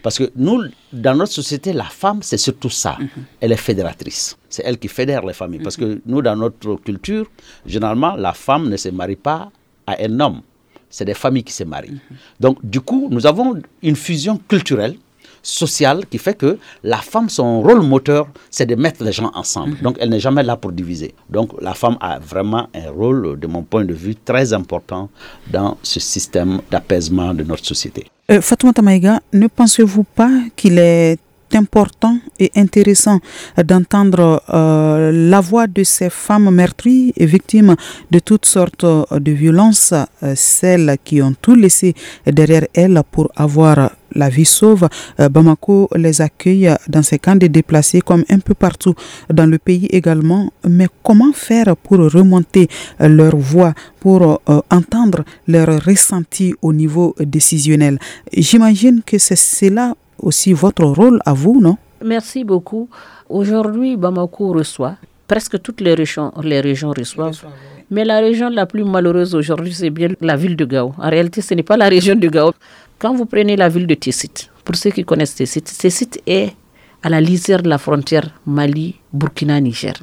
[0.02, 2.96] Parce que nous, dans notre société, la femme, c'est surtout ça.
[2.98, 3.08] Mhm.
[3.40, 4.36] Elle est fédératrice.
[4.48, 5.60] C'est elle qui fédère les familles.
[5.60, 7.26] Parce que nous, dans notre culture,
[7.66, 9.50] généralement, la femme ne se marie pas
[9.86, 10.42] à un homme.
[10.88, 11.90] C'est des familles qui se marient.
[11.90, 12.16] Mhm.
[12.40, 14.96] Donc, du coup, nous avons une fusion culturelle
[15.44, 19.74] sociale qui fait que la femme, son rôle moteur, c'est de mettre les gens ensemble.
[19.76, 19.82] Mhm.
[19.82, 21.14] Donc, elle n'est jamais là pour diviser.
[21.30, 25.08] Donc, la femme a vraiment un rôle, de mon point de vue, très important
[25.50, 28.06] dans ce système d'apaisement de notre société.
[28.30, 31.18] Euh, Fatoumata Maïga, ne pensez-vous pas qu'il est
[31.54, 33.20] important et intéressant
[33.62, 37.76] d'entendre euh, la voix de ces femmes meurtries et victimes
[38.10, 41.94] de toutes sortes de violences, euh, celles qui ont tout laissé
[42.26, 44.88] derrière elles pour avoir la vie sauve.
[45.20, 48.94] Euh, Bamako les accueille dans ces camps de déplacés comme un peu partout
[49.32, 50.52] dans le pays également.
[50.68, 52.68] Mais comment faire pour remonter
[53.00, 57.98] leur voix, pour entendre leur ressenti au niveau décisionnel?
[58.32, 61.76] J'imagine que c'est cela aussi votre rôle à vous, non?
[62.04, 62.88] Merci beaucoup.
[63.28, 64.96] Aujourd'hui, Bamako reçoit,
[65.26, 67.44] presque toutes les régions, les régions reçoivent.
[67.90, 70.94] Mais la région la plus malheureuse aujourd'hui, c'est bien la ville de Gao.
[70.98, 72.52] En réalité, ce n'est pas la région de Gao.
[72.98, 76.54] Quand vous prenez la ville de Tessit, pour ceux qui connaissent Tessit, Tessit est
[77.02, 79.94] à la lisière de la frontière Mali-Burkina-Niger.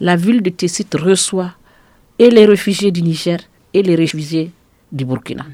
[0.00, 1.52] La ville de Tessit reçoit
[2.18, 3.38] et les réfugiés du Niger
[3.74, 4.50] et les réfugiés
[4.90, 5.44] du Burkina.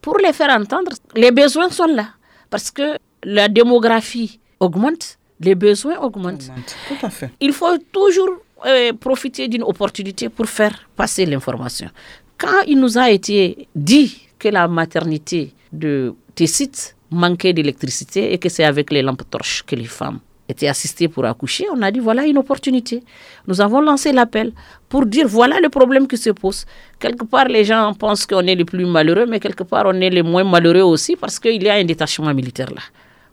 [0.00, 2.08] Pour les faire entendre, les besoins sont là.
[2.50, 6.50] Parce que la démographie augmente, les besoins augmentent.
[6.88, 7.30] Tout à fait.
[7.40, 8.30] Il faut toujours
[8.66, 11.90] euh, profiter d'une opportunité pour faire passer l'information.
[12.36, 18.48] Quand il nous a été dit que la maternité de Tessit manquait d'électricité et que
[18.48, 22.00] c'est avec les lampes torches que les femmes étaient assistées pour accoucher, on a dit
[22.00, 23.02] voilà une opportunité.
[23.46, 24.52] Nous avons lancé l'appel
[24.88, 26.64] pour dire voilà le problème qui se pose.
[26.98, 30.10] Quelque part, les gens pensent qu'on est les plus malheureux, mais quelque part, on est
[30.10, 32.82] les moins malheureux aussi parce qu'il y a un détachement militaire là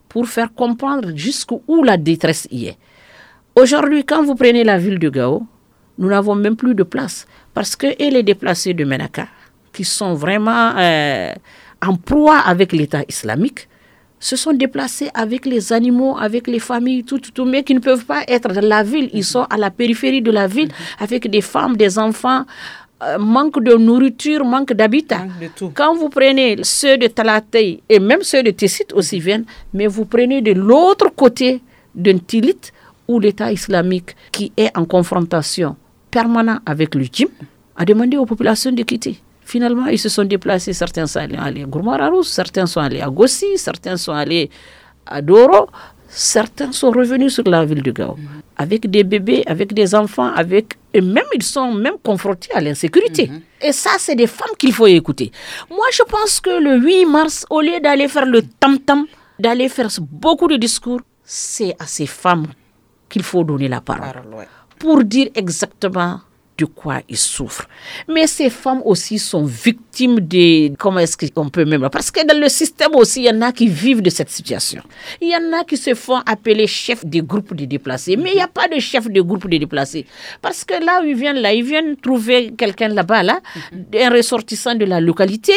[0.10, 2.78] pour faire comprendre jusqu'où la détresse y est.
[3.56, 5.44] Aujourd'hui, quand vous prenez la ville de Gao,
[5.98, 9.28] nous n'avons même plus de place parce que les déplacés de Menaka,
[9.76, 11.34] qui sont vraiment euh,
[11.86, 13.68] en proie avec l'État islamique,
[14.20, 17.80] se sont déplacés avec les animaux, avec les familles, tout, tout, tout, mais qui ne
[17.80, 19.10] peuvent pas être dans la ville.
[19.14, 22.46] Ils sont à la périphérie de la ville avec des femmes, des enfants
[23.04, 25.26] euh, manque de nourriture, manque d'habitat.
[25.74, 30.06] Quand vous prenez ceux de Talatay et même ceux de Tessit aussi viennent, mais vous
[30.06, 31.62] prenez de l'autre côté
[31.94, 32.72] d'un Tilit
[33.10, 35.76] où l'État islamique qui est en confrontation
[36.10, 37.28] permanente avec le djim
[37.76, 39.20] a demandé aux populations de quitter.
[39.46, 40.74] Finalement, ils se sont déplacés.
[40.74, 44.50] Certains sont allés à Gourmararous, certains sont allés à Gossi, certains sont allés
[45.06, 45.70] à Doro,
[46.08, 48.16] certains sont revenus sur la ville de Gao.
[48.58, 53.28] Avec des bébés, avec des enfants, avec et même ils sont même confrontés à l'insécurité.
[53.28, 53.42] Mhm.
[53.62, 55.32] Et ça, c'est des femmes qu'il faut écouter.
[55.70, 59.06] Moi, je pense que le 8 mars, au lieu d'aller faire le tam-tam,
[59.38, 62.48] d'aller faire beaucoup de discours, c'est à ces femmes
[63.10, 64.24] qu'il faut donner la parole.
[64.80, 66.22] Pour dire exactement
[66.58, 67.68] de quoi ils souffrent.
[68.08, 70.76] Mais ces femmes aussi sont victimes de...
[70.76, 71.90] Comment est-ce qu'on peut même...
[71.90, 74.82] Parce que dans le système aussi, il y en a qui vivent de cette situation.
[75.22, 78.16] Il y en a qui se font appeler chefs des groupes de déplacés.
[78.16, 80.06] Mais il n'y a pas de chef de groupe de déplacés.
[80.42, 83.40] Parce que là où ils viennent, là, ils viennent trouver quelqu'un là-bas, là,
[83.74, 85.54] un ressortissant de la localité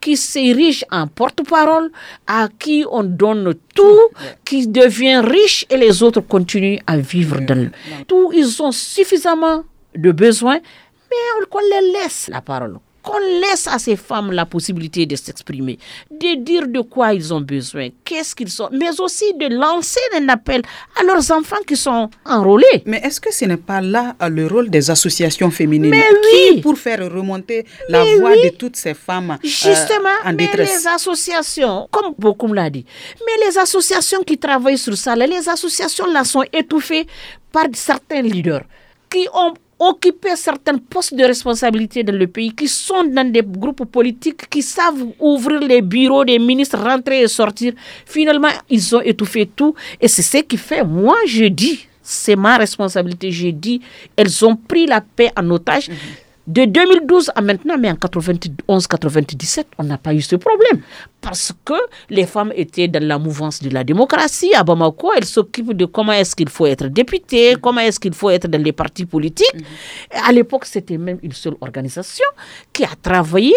[0.00, 1.90] qui s'érige en porte-parole,
[2.26, 4.00] à qui on donne tout,
[4.44, 7.70] qui devient riche et les autres continuent à vivre dans le...
[8.06, 9.64] Tout, ils ont suffisamment
[9.96, 10.60] de besoins,
[11.10, 12.78] mais qu'on les laisse la parole.
[13.02, 15.78] Qu'on laisse à ces femmes la possibilité de s'exprimer,
[16.10, 20.28] de dire de quoi ils ont besoin, qu'est-ce qu'ils sont, mais aussi de lancer un
[20.28, 20.60] appel
[21.00, 22.82] à leurs enfants qui sont enrôlés.
[22.84, 26.02] Mais est-ce que ce n'est pas là euh, le rôle des associations féminines mais
[26.52, 30.68] qui, pour faire remonter la voix de toutes ces femmes euh, Justement, en détresse?
[30.70, 32.84] mais les associations, comme beaucoup l'a dit,
[33.24, 37.06] mais les associations qui travaillent sur ça, les associations là sont étouffées
[37.52, 38.64] par certains leaders
[39.08, 43.84] qui ont occuper certains postes de responsabilité dans le pays, qui sont dans des groupes
[43.84, 47.72] politiques, qui savent ouvrir les bureaux des ministres, rentrer et sortir.
[48.06, 49.74] Finalement, ils ont étouffé tout.
[50.00, 53.80] Et c'est ce qui fait, moi, je dis, c'est ma responsabilité, je dis,
[54.16, 55.88] elles ont pris la paix en otage.
[55.88, 55.96] Mhm.
[56.46, 60.80] De 2012 à maintenant, mais en 91-97, on n'a pas eu ce problème.
[61.20, 61.74] Parce que
[62.08, 64.54] les femmes étaient dans la mouvance de la démocratie.
[64.54, 68.30] À Bamako, elles s'occupent de comment est-ce qu'il faut être député, comment est-ce qu'il faut
[68.30, 69.56] être dans les partis politiques.
[70.24, 72.26] À l'époque, c'était même une seule organisation
[72.72, 73.54] qui a travaillé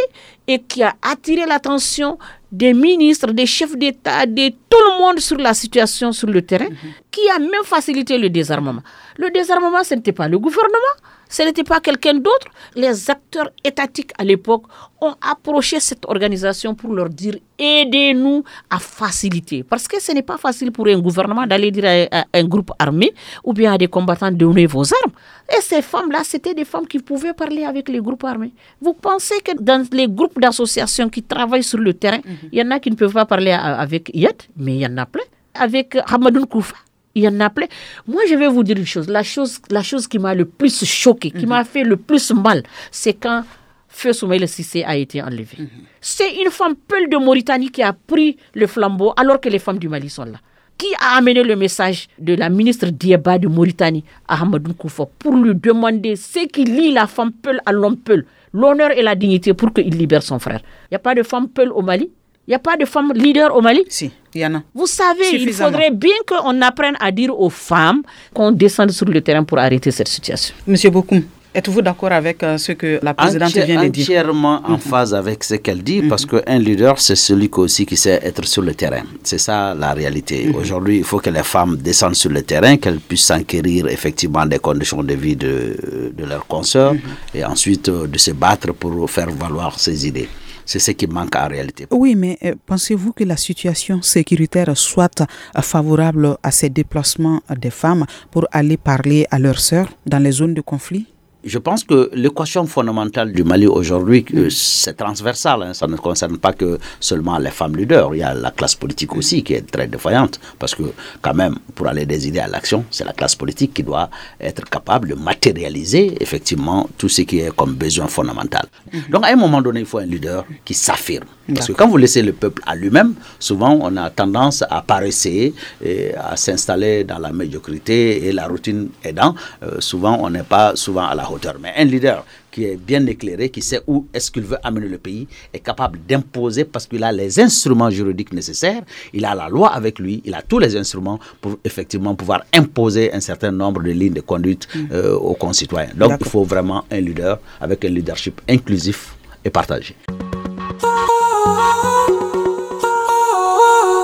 [0.48, 2.18] et qui a attiré l'attention
[2.52, 6.70] des ministres, des chefs d'État, de tout le monde sur la situation sur le terrain,
[7.12, 8.82] qui a même facilité le désarmement.
[9.18, 10.96] Le désarmement, ce n'était pas le gouvernement,
[11.30, 12.48] ce n'était pas quelqu'un d'autre.
[12.76, 14.64] Les acteurs étatiques à l'époque
[15.00, 19.64] ont approché cette organisation pour leur dire aidez-nous à faciliter.
[19.64, 23.14] Parce que ce n'est pas facile pour un gouvernement d'aller dire à, un groupe armé
[23.44, 25.14] ou bien à des combattants de donner vos armes.
[25.56, 28.52] Et ces femmes-là, c'était des femmes qui pouvaient parler avec les groupes armés.
[28.82, 32.50] Vous pensez que dans les groupes d'associations qui travaillent sur le terrain, mhm.
[32.52, 34.98] il y en a qui ne peuvent pas parler avec Yad, mais il y en
[34.98, 35.24] a plein.
[35.56, 36.76] Avec Hamadoun Koufa,
[37.20, 37.68] il y en a plein.
[38.08, 39.08] Moi, je vais vous dire une chose.
[39.08, 41.66] La chose, la chose qui m'a le plus choqué, qui m'a mhm.
[41.66, 43.44] fait le plus mal, c'est quand
[43.88, 45.58] Feu Soumaïla Sissé a été enlevé.
[45.58, 45.68] Mhm.
[46.00, 49.80] C'est une femme Peul de Mauritanie qui a pris le flambeau alors que les femmes
[49.80, 50.40] du Mali sont là.
[50.78, 55.36] Qui a amené le message de la ministre Dieba de Mauritanie à Hamadou Koufa pour
[55.36, 59.54] lui demander ce qui lie la femme Peul à l'homme Peul, l'honneur et la dignité
[59.54, 60.62] pour qu'il libère son frère.
[60.84, 62.10] Il n'y a pas de femme Peul au Mali?
[62.50, 64.64] Il n'y a pas de femmes leaders au Mali Si, il y en a.
[64.74, 68.02] Vous savez, il faudrait bien qu'on apprenne à dire aux femmes
[68.34, 70.56] qu'on descende sur le terrain pour arrêter cette situation.
[70.66, 71.22] Monsieur Bokoum,
[71.54, 74.04] Êtes-vous d'accord avec euh, ce que la présidente vient de dire?
[74.04, 76.42] Entièrement en phase avec ce qu'elle dit, parce mhm.
[76.42, 79.02] qu'un leader, c'est celui aussi qui sait être sur le terrain.
[79.24, 80.52] C'est ça la réalité.
[80.56, 84.60] Aujourd'hui, il faut que les femmes descendent sur le terrain, qu'elles puissent s'enquérir effectivement des
[84.60, 86.94] conditions de vie de, de leurs consoeurs,
[87.34, 90.30] et ensuite euh, de se battre pour faire valoir ses idées.
[90.70, 91.88] C'est ce qui manque en réalité.
[91.90, 95.26] Oui, mais euh, pensez-vous que la situation sécuritaire soit
[95.64, 100.54] favorable à ces déplacements des femmes pour aller parler à leurs sœurs dans les zones
[100.54, 101.08] de conflit?
[101.44, 105.64] Je pense que l'équation fondamentale du Mali aujourd'hui, c'est transversal.
[105.64, 105.74] Hein.
[105.74, 108.14] ça ne concerne pas que seulement les femmes leaders.
[108.14, 110.40] Il y a la classe politique aussi qui est très défaillante.
[110.58, 110.84] Parce que,
[111.22, 114.70] quand même, pour aller des idées à l'action, c'est la classe politique qui doit être
[114.70, 118.66] capable de matérialiser effectivement tout ce qui est comme besoin fondamental.
[118.92, 119.02] Mhm.
[119.10, 121.26] Donc, à un moment donné, il faut un leader qui s'affirme.
[121.54, 125.54] Parce que quand vous laissez le peuple à lui-même, souvent on a tendance à paresser
[125.84, 129.34] et à s'installer dans la médiocrité et la routine aidant.
[129.64, 131.56] Euh, souvent on n'est pas souvent à la hauteur.
[131.62, 134.98] Mais un leader qui est bien éclairé, qui sait où est-ce qu'il veut amener le
[134.98, 138.82] pays, est capable d'imposer parce qu'il a les instruments juridiques nécessaires,
[139.14, 143.14] il a la loi avec lui, il a tous les instruments pour effectivement pouvoir imposer
[143.14, 144.80] un certain nombre de lignes de conduite mm.
[144.92, 145.92] euh, aux concitoyens.
[145.96, 149.16] Donc il faut vraiment un leader avec un leadership inclusif
[149.46, 149.96] et partagé.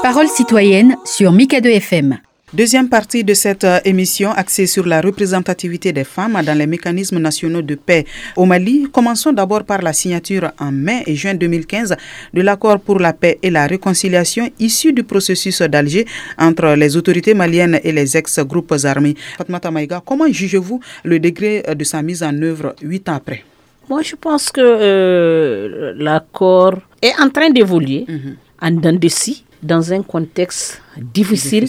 [0.04, 2.20] Parole citoyenne sur Mikado FM.
[2.56, 7.20] Deuxième partie de cette euh, émission axée sur la représentativité des femmes dans les mécanismes
[7.20, 8.06] nationaux de paix
[8.38, 8.88] au Mali.
[8.94, 11.98] Commençons d'abord par la signature en mai et juin 2015
[12.34, 16.06] de l'accord pour la paix et la réconciliation issu du processus d'Alger
[16.38, 19.16] entre les autorités maliennes et les ex-groupes armés.
[19.38, 23.44] Fatmata Maïga, comment jugez-vous le degré de sa mise en œuvre huit ans après?
[23.90, 28.38] Moi, je pense que euh, l'accord est en train d'évoluer mhm.
[28.62, 29.00] en dents
[29.62, 30.82] dans un contexte
[31.14, 31.68] difficile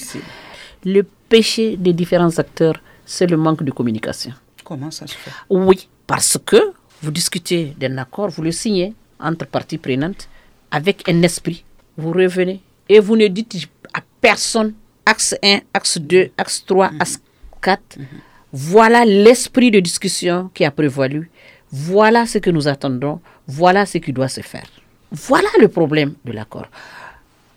[0.86, 4.32] le péché des différents acteurs, c'est le manque de communication.
[4.64, 5.32] Comment ça se fait?
[5.50, 6.72] Oui, parce que
[7.02, 10.28] vous discutez d'un accord, vous le signez entre parties prenantes
[10.70, 11.64] avec un esprit.
[11.98, 17.00] Vous revenez et vous ne dites à personne axe 1, axe 2, axe 3, mhm.
[17.00, 17.18] axe
[17.60, 17.80] 4.
[17.98, 18.06] Mhm.
[18.52, 21.30] Voilà l'esprit de discussion qui a prévalu.
[21.72, 23.20] Voilà ce que nous attendons.
[23.48, 24.66] Voilà ce qui doit se faire.
[25.10, 26.66] Voilà le problème de l'accord.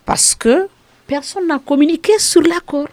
[0.05, 0.67] Parce que
[1.05, 2.87] personne n'a communiqué sur l'accord.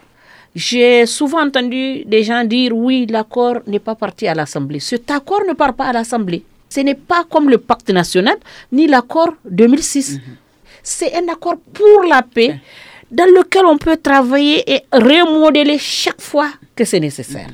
[0.57, 4.81] J'ai souvent entendu des gens dire oui, l'accord n'est pas parti à l'Assemblée.
[4.81, 6.43] Cet accord ne part pas à l'Assemblée.
[6.71, 8.37] Ce n'est pas comme le pacte national
[8.73, 10.15] ni l'accord 2006.
[10.15, 10.21] Mhm.
[10.83, 12.59] C'est un accord pour la paix
[13.11, 17.49] dans lequel on peut travailler et remodeler chaque fois que c'est nécessaire.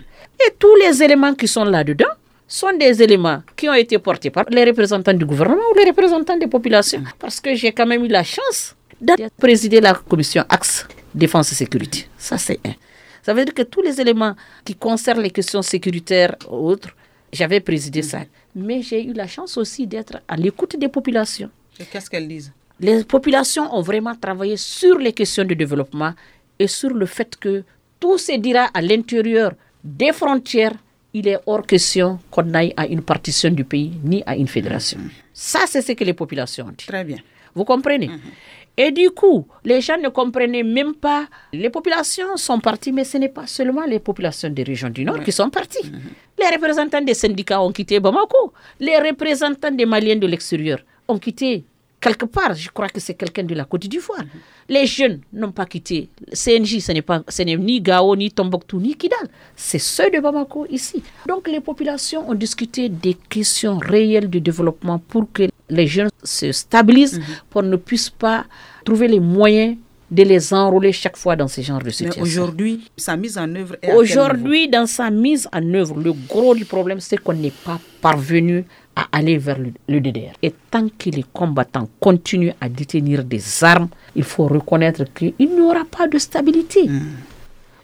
[0.46, 2.14] Et tous les éléments qui sont là-dedans
[2.46, 6.36] sont des éléments qui ont été portés par les représentants du gouvernement ou les représentants
[6.36, 7.00] des populations.
[7.00, 7.08] Mhm.
[7.18, 11.56] Parce que j'ai quand même eu la chance de présider la commission Axe Défense et
[11.56, 12.06] Sécurité.
[12.16, 12.74] Ça, c'est un.
[13.22, 16.90] Ça veut dire que tous les éléments qui concernent les questions sécuritaires ou autres,
[17.32, 18.20] j'avais présidé ça.
[18.54, 21.50] Mais j'ai eu la chance aussi d'être à l'écoute des populations.
[21.90, 22.52] Qu'est-ce qu'elles disent?
[22.80, 26.12] Les populations ont vraiment travaillé sur les questions de développement
[26.58, 27.64] et sur le fait que
[28.00, 29.52] tout se dira à l'intérieur
[29.84, 30.74] des frontières.
[31.14, 34.98] Il est hors question qu'on aille à une partition du pays ni à une fédération.
[34.98, 35.10] Mm-hmm.
[35.32, 36.86] Ça, c'est ce que les populations ont dit.
[36.86, 37.18] Très bien.
[37.54, 38.08] Vous comprenez?
[38.08, 38.61] Mm-hmm.
[38.76, 41.26] Et du coup, les gens ne comprenaient même pas.
[41.52, 45.20] Les populations sont parties, mais ce n'est pas seulement les populations des régions du Nord
[45.20, 45.84] qui sont parties.
[45.84, 46.00] Mhm.
[46.38, 48.52] Les représentants des syndicats ont quitté Bamako.
[48.80, 51.64] Les représentants des Maliens de l'extérieur ont quitté
[52.00, 52.54] quelque part.
[52.54, 54.22] Je crois que c'est quelqu'un de la Côte d'Ivoire.
[54.22, 54.40] Mhm.
[54.70, 56.08] Les jeunes n'ont pas quitté.
[56.32, 59.28] CNJ, ce n'est, pas, ce n'est ni Gao, ni Tombouctou, ni Kidal.
[59.54, 61.02] C'est ceux de Bamako ici.
[61.28, 66.52] Donc les populations ont discuté des questions réelles de développement pour que les jeunes se
[66.52, 67.24] stabilisent, mhm.
[67.50, 68.44] pour ne puissent pas
[68.84, 69.76] trouver les moyens
[70.10, 72.22] de les enrôler chaque fois dans ce genre de situation.
[72.22, 76.66] aujourd'hui, sa mise en œuvre est Aujourd'hui, dans sa mise en œuvre, le gros du
[76.66, 80.32] problème, c'est qu'on n'est pas parvenu à aller vers le, DDR.
[80.42, 85.60] Et tant que les combattants continuent à détenir des armes, il faut reconnaître qu'il n'y
[85.62, 86.86] aura pas de stabilité.
[86.86, 87.12] Hmm.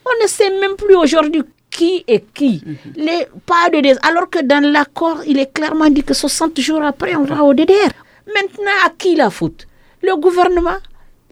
[0.05, 1.43] On ne sait même plus aujourd'hui
[1.79, 2.63] qui est qui.
[2.67, 2.75] Hmm.
[2.97, 7.15] Les, pas de Alors que dans l'accord, il est clairement dit que 60 jours après,
[7.15, 7.93] on va au DDR.
[8.27, 9.67] Maintenant, à qui la faute?
[10.03, 10.79] Le gouvernement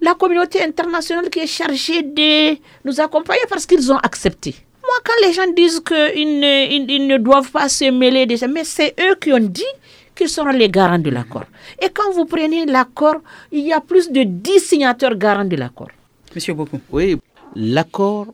[0.01, 4.55] la communauté internationale qui est chargée de nous accompagner parce qu'ils ont accepté.
[4.83, 8.47] Moi, quand les gens disent qu'ils ne, ils, ne doivent pas se mêler de ça,
[8.47, 9.73] mais c'est eux qui ont dit
[10.15, 11.45] qu'ils seront les garants de l'accord.
[11.83, 13.17] Et quand vous prenez l'accord,
[13.51, 15.91] il y a plus de 10 signateurs garants de l'accord.
[16.35, 16.81] Monsieur Beaucoup.
[16.91, 17.17] Oui,
[17.55, 18.27] l'accord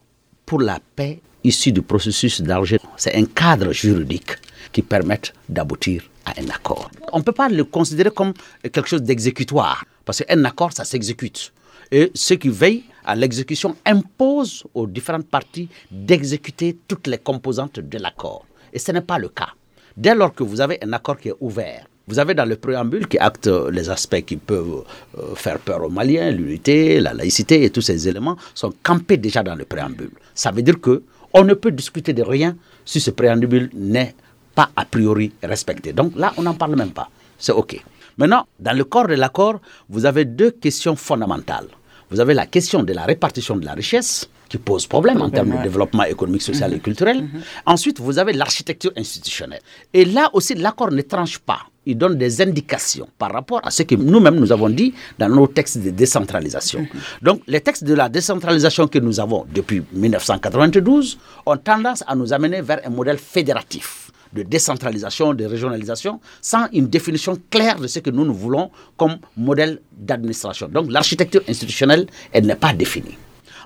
[0.44, 4.33] pour la paix issu du processus d'Alger, c'est un cadre juridique
[4.72, 6.90] qui permet d'aboutir à un accord.
[7.12, 11.52] On ne peut pas le considérer comme quelque chose d'exécutoire, parce qu'un accord, ça s'exécute.
[11.90, 17.98] Et ceux qui veillent à l'exécution imposent aux différentes parties d'exécuter toutes les composantes de
[17.98, 18.46] l'accord.
[18.72, 19.50] Et ce n'est pas le cas.
[19.96, 23.07] Dès lors que vous avez un accord qui est ouvert, vous avez dans le préambule
[23.07, 24.85] qui acte les aspects qui peuvent
[25.18, 29.42] euh, faire peur aux Maliens, l'unité, la laïcité et tous ces éléments sont campés déjà
[29.42, 30.11] dans le préambule.
[30.35, 31.02] Ça veut dire que
[31.34, 34.14] on ne peut discuter de rien si ce préambule n'est
[34.54, 35.92] pas a priori respecté.
[35.92, 37.08] Donc là, on n'en parle même pas.
[37.38, 37.82] C'est OK.
[38.18, 41.68] Maintenant, dans le corps de l'accord, vous avez deux questions fondamentales.
[42.10, 45.56] Vous avez la question de la répartition de la richesse, qui pose problème en termes
[45.56, 46.82] de développement économique, social et mhm.
[46.82, 47.22] culturel.
[47.22, 47.40] Mhm.
[47.64, 49.62] Ensuite, vous avez l'architecture institutionnelle.
[49.94, 51.60] Et là aussi, l'accord ne tranche pas.
[51.86, 55.46] Il donne des indications par rapport à ce que nous-mêmes nous avons dit dans nos
[55.46, 56.86] textes de décentralisation.
[57.20, 62.32] Donc, les textes de la décentralisation que nous avons depuis 1992 ont tendance à nous
[62.32, 67.98] amener vers un modèle fédératif de décentralisation, de régionalisation, sans une définition claire de ce
[67.98, 70.68] que nous nous voulons comme modèle d'administration.
[70.68, 73.16] Donc l'architecture institutionnelle, elle n'est pas définie.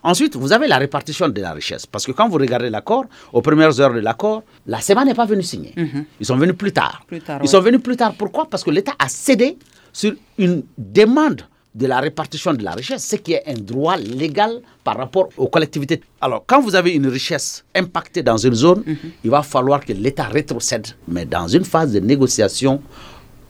[0.06, 1.84] Ensuite, vous avez la répartition de la richesse.
[1.84, 5.26] Parce que quand vous regardez l'accord, aux premières heures de l'accord, la SEMA n'est pas
[5.26, 5.72] venue signer.
[5.76, 6.04] Mhm.
[6.20, 7.02] Ils sont venus plus tard.
[7.42, 8.14] Ils sont venus plus tard.
[8.16, 8.46] Pourquoi?
[8.48, 9.58] Parce que l'État a cédé
[9.92, 11.42] sur une demande
[11.74, 15.48] de la répartition de la richesse, ce qui est un droit légal par rapport aux
[15.48, 16.00] collectivités.
[16.20, 18.96] Alors, quand vous avez une richesse impactée dans une zone, mhm.
[19.24, 22.80] il va falloir que l'État rétrocède, mais dans une phase de négociation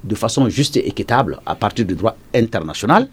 [0.03, 3.09] de façon juste et équitable à partir du droit international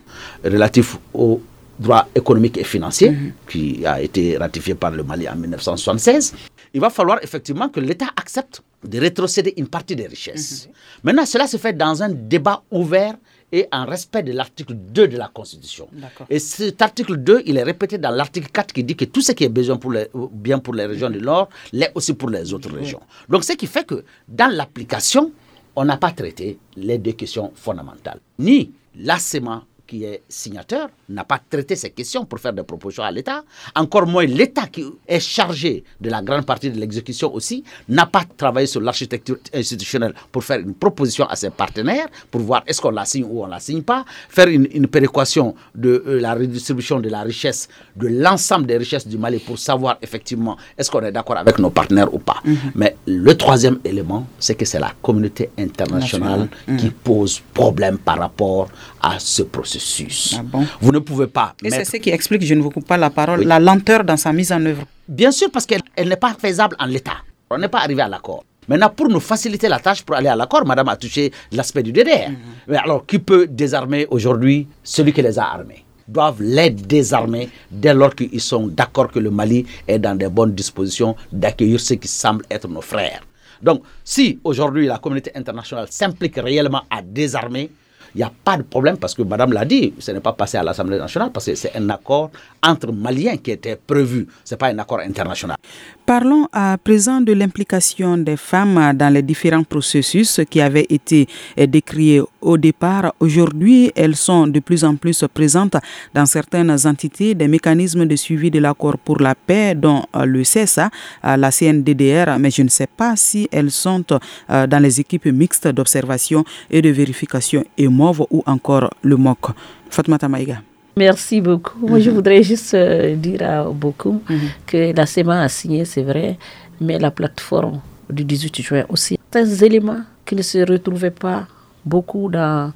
[0.46, 1.42] relatif aux
[1.80, 3.34] droit économique et financier mhm.
[3.50, 6.34] qui a été ratifié par le Mali en 1976.
[6.74, 10.68] Il va falloir effectivement que l'État accepte de rétrocéder une partie des richesses.
[10.68, 10.74] Mhm.
[11.04, 13.16] Maintenant, cela se fait dans un débat ouvert
[13.52, 15.88] et en respect de l'article 2 de la Constitution.
[16.30, 19.32] Et cet article 2, il est répété dans l'article 4 qui dit que tout ce
[19.32, 22.52] qui est besoin pour les, bien pour les régions du Nord l'est aussi pour les
[22.52, 23.02] autres régions.
[23.30, 25.32] Donc, ce qui fait que dans l'application,
[25.76, 28.20] on n'a pas traité les deux questions fondamentales.
[28.40, 33.12] Ni l'assaiment qui est signateur, n'a pas traité ces questions pour faire des propositions à
[33.12, 33.44] l'État.
[33.76, 38.24] Encore moins l'État qui est chargé de la grande partie de l'exécution aussi, n'a pas
[38.38, 42.92] travaillé sur l'architecture institutionnelle pour faire une proposition à ses partenaires, pour voir est-ce qu'on
[42.92, 47.10] la signe ou on la signe pas, faire une, péréquation de euh, la redistribution de
[47.10, 51.38] la richesse, de l'ensemble des richesses du Mali pour savoir effectivement est-ce qu'on est, d'accord
[51.38, 52.42] avec nos partenaires ou pas.
[52.46, 52.58] Mhm.
[52.76, 56.92] Mais le troisième élément, c'est que c'est la communauté internationale qui mhm.
[57.04, 58.68] pose problème par rapport
[59.02, 60.36] à ce processus.
[60.54, 61.56] Ah vous ne pouvez pas.
[61.64, 64.18] Et c'est ce qui explique, je ne vous coupe pas la parole, la lenteur dans
[64.18, 64.84] sa mise en œuvre.
[65.08, 67.18] Bien sûr, parce qu'elle n'est pas faisable en l'état.
[67.50, 68.44] On n'est pas arrivé à l'accord.
[68.68, 71.92] Maintenant, pour nous faciliter la tâche pour aller à l'accord, madame a touché l'aspect du
[71.92, 72.30] DDR.
[72.30, 72.38] Mhm.
[72.70, 75.84] Mais alors, qui peut désarmer aujourd'hui celui qui les a armés?
[76.08, 80.54] Doivent les désarmer dès lors qu'ils sont d'accord que le Mali est dans de bonnes
[80.54, 83.22] dispositions d'accueillir ceux qui semblent être nos frères.
[83.62, 87.70] Donc, si aujourd'hui la communauté internationale s'implique réellement à désarmer,
[88.16, 90.58] il n'y a pas de problème parce que Madame l'a dit, ce n'est pas passé
[90.58, 92.30] à l'Assemblée nationale parce que c'est un accord
[92.62, 95.58] entre Maliens qui était prévu, ce n'est pas un accord international.
[96.06, 102.22] Parlons à présent de l'implication des femmes dans les différents processus qui avaient été décriés
[102.42, 103.14] au départ.
[103.22, 105.78] Aujourd'hui, elles sont de plus en plus présentes
[106.14, 110.42] dans certaines entités des mécanismes de suivi de l'accord pour la paix, dont euh, le
[110.42, 110.90] CSA,
[111.24, 114.04] euh, la CNDDR, mais je ne sais pas si elles sont
[114.50, 119.52] euh, dans les équipes mixtes d'observation et de vérification et MOV ou encore le MOC.
[119.90, 120.73] Fatma Maïga.
[120.96, 121.88] Merci beaucoup.
[121.88, 122.16] Moi, je mhm.
[122.16, 124.40] voudrais juste euh, dire à beaucoup mhm.
[124.66, 126.38] que la CEMA a signé, c'est vrai,
[126.80, 129.18] mais la plateforme du 18 juin aussi.
[129.32, 131.48] Des éléments qui ne se retrouvaient pas
[131.84, 132.72] beaucoup dans,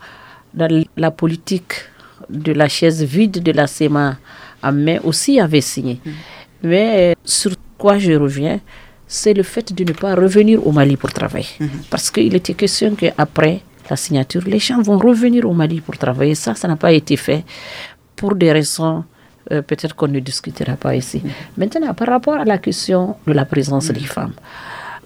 [0.54, 1.74] dans la politique
[2.30, 4.18] de la chaise vide de la CEMA
[4.74, 6.00] mais aussi avait signé.
[6.04, 6.14] Mhm.
[6.64, 8.60] Mais sur quoi je reviens,
[9.08, 11.48] c'est le fait de ne pas revenir au Mali pour travailler.
[11.90, 16.36] Parce qu'il était question qu'après la signature, les gens vont revenir au Mali pour travailler.
[16.36, 17.44] Ça, ça n'a pas été fait
[18.18, 19.06] pour des raisons
[19.52, 21.22] euh, peut-être qu'on ne discutera pas ici.
[21.58, 24.34] Maintenant, par rapport à la question de la présence des femmes,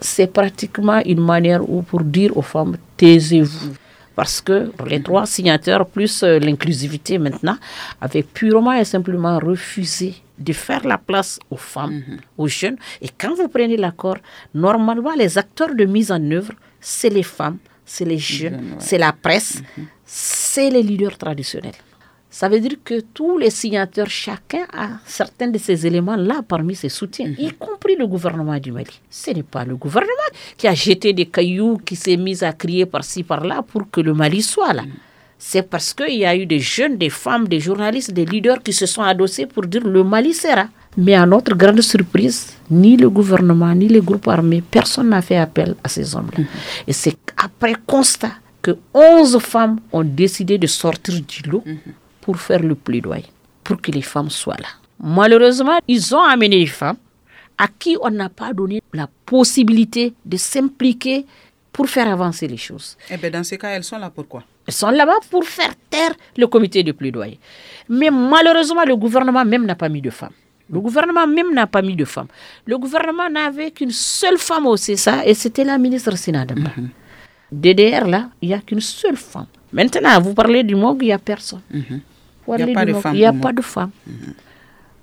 [0.00, 3.74] c'est pratiquement une manière où pour dire aux femmes, taisez-vous.
[4.16, 7.56] Parce que les trois signataires, plus euh, l'inclusivité maintenant,
[8.00, 12.18] avaient purement et simplement refusé de faire la place aux femmes, mhm.
[12.36, 12.76] aux jeunes.
[13.00, 14.18] Et quand vous prenez l'accord,
[14.54, 19.12] normalement, les acteurs de mise en œuvre, c'est les femmes, c'est les jeunes, c'est la
[19.12, 19.86] presse, mhm.
[20.04, 21.80] c'est les leaders traditionnels.
[22.32, 26.88] Ça veut dire que tous les signataires, chacun a certains de ces éléments-là parmi ses
[26.88, 27.36] soutiens, mhm.
[27.38, 29.00] y compris le gouvernement du Mali.
[29.10, 32.86] Ce n'est pas le gouvernement qui a jeté des cailloux, qui s'est mis à crier
[32.86, 34.80] par-ci, par-là pour que le Mali soit là.
[34.82, 34.92] Mhm.
[35.36, 38.72] C'est parce qu'il y a eu des jeunes, des femmes, des journalistes, des leaders qui
[38.72, 40.68] se sont adossés pour dire le Mali sera.
[40.96, 45.36] Mais à notre grande surprise, ni le gouvernement, ni les groupes armés, personne n'a fait
[45.36, 46.38] appel à ces hommes-là.
[46.38, 46.46] Mhm.
[46.86, 51.62] Et c'est après constat que 11 femmes ont décidé de sortir du lot
[52.22, 53.26] pour faire le plaidoyer,
[53.62, 54.68] pour que les femmes soient là.
[54.98, 56.96] Malheureusement, ils ont amené les femmes
[57.58, 61.26] à qui on n'a pas donné la possibilité de s'impliquer
[61.72, 62.96] pour faire avancer les choses.
[63.10, 64.44] Et eh bien dans ce cas, elles sont là pourquoi?
[64.66, 67.38] Elles sont là-bas pour faire taire le comité de plaidoyer.
[67.88, 70.32] Mais malheureusement, le gouvernement même n'a pas mis de femmes.
[70.70, 72.28] Le gouvernement même n'a pas mis de femmes.
[72.66, 76.70] Le gouvernement n'avait qu'une seule femme au CSA et c'était la ministre Sinadamba.
[76.76, 76.88] Mhm.
[77.50, 79.46] DDR, là, il n'y a qu'une seule femme.
[79.72, 81.60] Maintenant, vous parlez du MOG, il n'y a personne.
[81.70, 82.00] Mhm.
[82.48, 83.16] Il n'y a, pas de femmes.
[83.16, 83.90] Il a pas de femmes.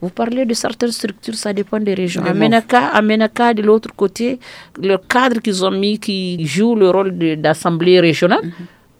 [0.02, 2.24] Vous parlez de certaines structures, ça dépend des régions.
[2.24, 4.40] à Menaka, de l'autre côté,
[4.82, 8.52] le cadre qu'ils ont mis qui joue le rôle d'assemblée régionale, mhm.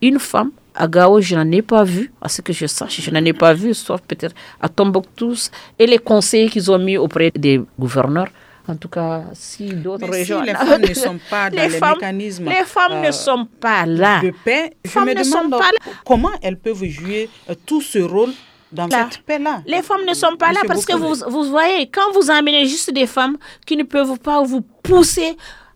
[0.02, 0.52] une femme.
[0.76, 3.34] À Gao, je n'en ai pas vu, à ce que je sache, je n'en ai
[3.34, 5.34] pas vu, sauf peut-être à Tombouctou.
[5.78, 8.30] Et les conseils qu'ils ont mis auprès des gouverneurs,
[8.70, 10.42] en tout cas, si d'autres régions.
[10.42, 12.46] Si les femmes ne sont pas dans les, mécanismes.
[12.50, 14.22] Les femmes ne euh, sont pas là.
[14.22, 15.62] De paix, je me demande
[16.06, 18.32] comment elles peuvent jouer euh, tout ce rôle
[18.72, 19.64] dans cette paix-là.
[19.66, 22.94] Les femmes ne sont pas là parce que vous, vous voyez, quand vous amenez juste
[22.94, 25.36] des femmes qui ne peuvent pas vous pousser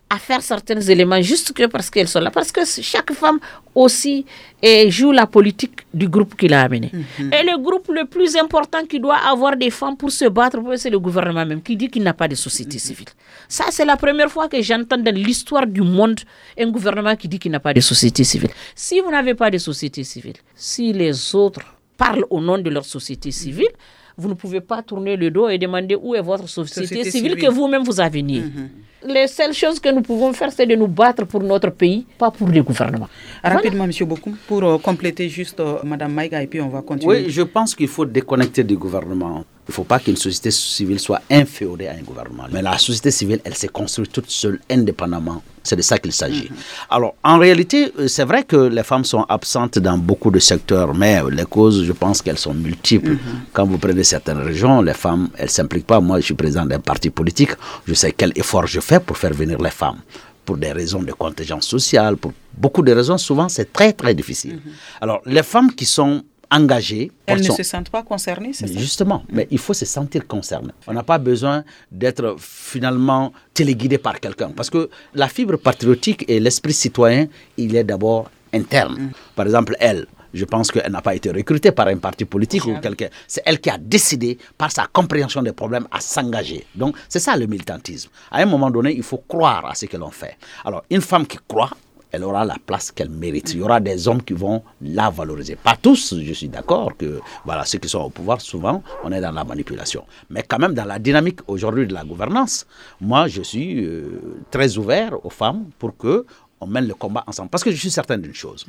[0.09, 2.29] à faire certains éléments juste que parce qu'elles sont là.
[2.29, 3.39] Parce que chaque femme
[3.73, 4.25] aussi
[4.61, 6.91] et joue la politique du groupe qu'il a amené.
[6.93, 7.33] Mhm.
[7.33, 10.91] Et le groupe le plus important qui doit avoir des femmes pour se battre, c'est
[10.91, 12.79] le gouvernement même, qui dit qu'il n'a pas de société mhm.
[12.79, 13.07] civile.
[13.47, 16.19] Ça, c'est la première fois que j'entends dans l'histoire du monde
[16.59, 18.51] un gouvernement qui dit qu'il n'a pas de société civile.
[18.75, 21.61] Si vous n'avez pas de société civile, si les autres
[21.97, 23.69] parlent au nom de leur société civile,
[24.17, 27.49] vous ne pouvez pas tourner le dos et demander où est votre société, civile, que
[27.49, 28.41] vous-même vous avez nié.
[28.41, 28.69] Mhm.
[29.05, 32.31] Les seules choses que nous pouvons faire, c'est de nous battre pour notre pays, pas
[32.31, 33.09] pour le gouvernement.
[33.43, 37.23] Rapidement, Monsieur Bokoum, pour euh, compléter juste euh, Madame Maïga, et puis on va continuer.
[37.23, 39.43] Oui, je pense qu'il faut déconnecter du gouvernement.
[39.67, 42.43] Il ne faut pas qu'une société civile soit inféodée à un gouvernement.
[42.51, 45.41] Mais la société civile, elle s'est construite toute seule, indépendamment.
[45.63, 46.49] C'est de ça qu'il s'agit.
[46.49, 46.55] Mhm.
[46.89, 50.93] Alors, en réalité, euh, c'est vrai que les femmes sont absentes dans beaucoup de secteurs,
[50.93, 53.11] mais les causes, je pense qu'elles sont multiples.
[53.11, 53.19] Mhm.
[53.53, 56.01] Quand vous prenez certaines régions, les femmes, elles ne s'impliquent pas.
[56.01, 57.51] Moi, je suis président d'un parti politique.
[57.87, 59.99] Je sais quel effort je fais pour faire venir les femmes
[60.45, 64.55] pour des raisons de contingence sociale, pour beaucoup de raisons, souvent c'est très très difficile.
[64.55, 64.71] Mhm.
[64.99, 66.21] Alors les femmes qui sont
[66.53, 67.11] engagées.
[67.25, 68.79] Elles ne se sentent pas concernées, c'est ça?
[68.79, 70.71] Justement, mais il faut se sentir concerné.
[70.87, 74.51] On n'a pas besoin d'être finalement téléguidé par quelqu'un.
[74.55, 77.27] Parce que la fibre patriotique et l'esprit citoyen,
[77.57, 78.95] il est d'abord interne.
[78.95, 79.11] Mm.
[79.35, 82.75] Par exemple, elle, je pense qu'elle n'a pas été recrutée par un parti politique ou
[82.79, 83.09] quelqu'un.
[83.27, 86.65] C'est elle qui a décidé, par sa compréhension des problèmes, à s'engager.
[86.75, 88.09] Donc, c'est ça le militantisme.
[88.31, 90.37] À un moment donné, il faut croire à ce que l'on fait.
[90.65, 91.71] Alors, une femme qui croit,
[92.13, 93.53] elle aura la place qu'elle mérite.
[93.53, 95.55] Il y aura des hommes qui vont la valoriser.
[95.55, 99.19] Pas tous, je suis d'accord que voilà, ceux qui sont au pouvoir, souvent, on est
[99.19, 100.05] dans la manipulation.
[100.29, 102.67] Mais quand même, dans la dynamique aujourd'hui de la gouvernance,
[103.01, 106.25] moi, je suis euh, très ouvert aux femmes pour que
[106.61, 107.49] on mène le combat ensemble.
[107.49, 108.65] Parce que je suis certain d'une chose.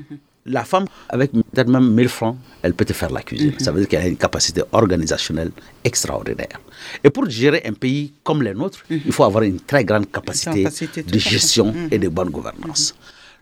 [0.47, 3.53] La femme, avec peut-être même 1000 francs, elle peut te faire la cuisine.
[3.61, 5.53] Ça veut dire qu'elle a une capacité organisationnelle
[5.85, 6.61] extraordinaire.
[7.05, 10.65] Et pour gérer un pays comme le nôtre, il faut avoir une très grande capacité,
[10.65, 12.95] de gestion et de bonne gouvernance.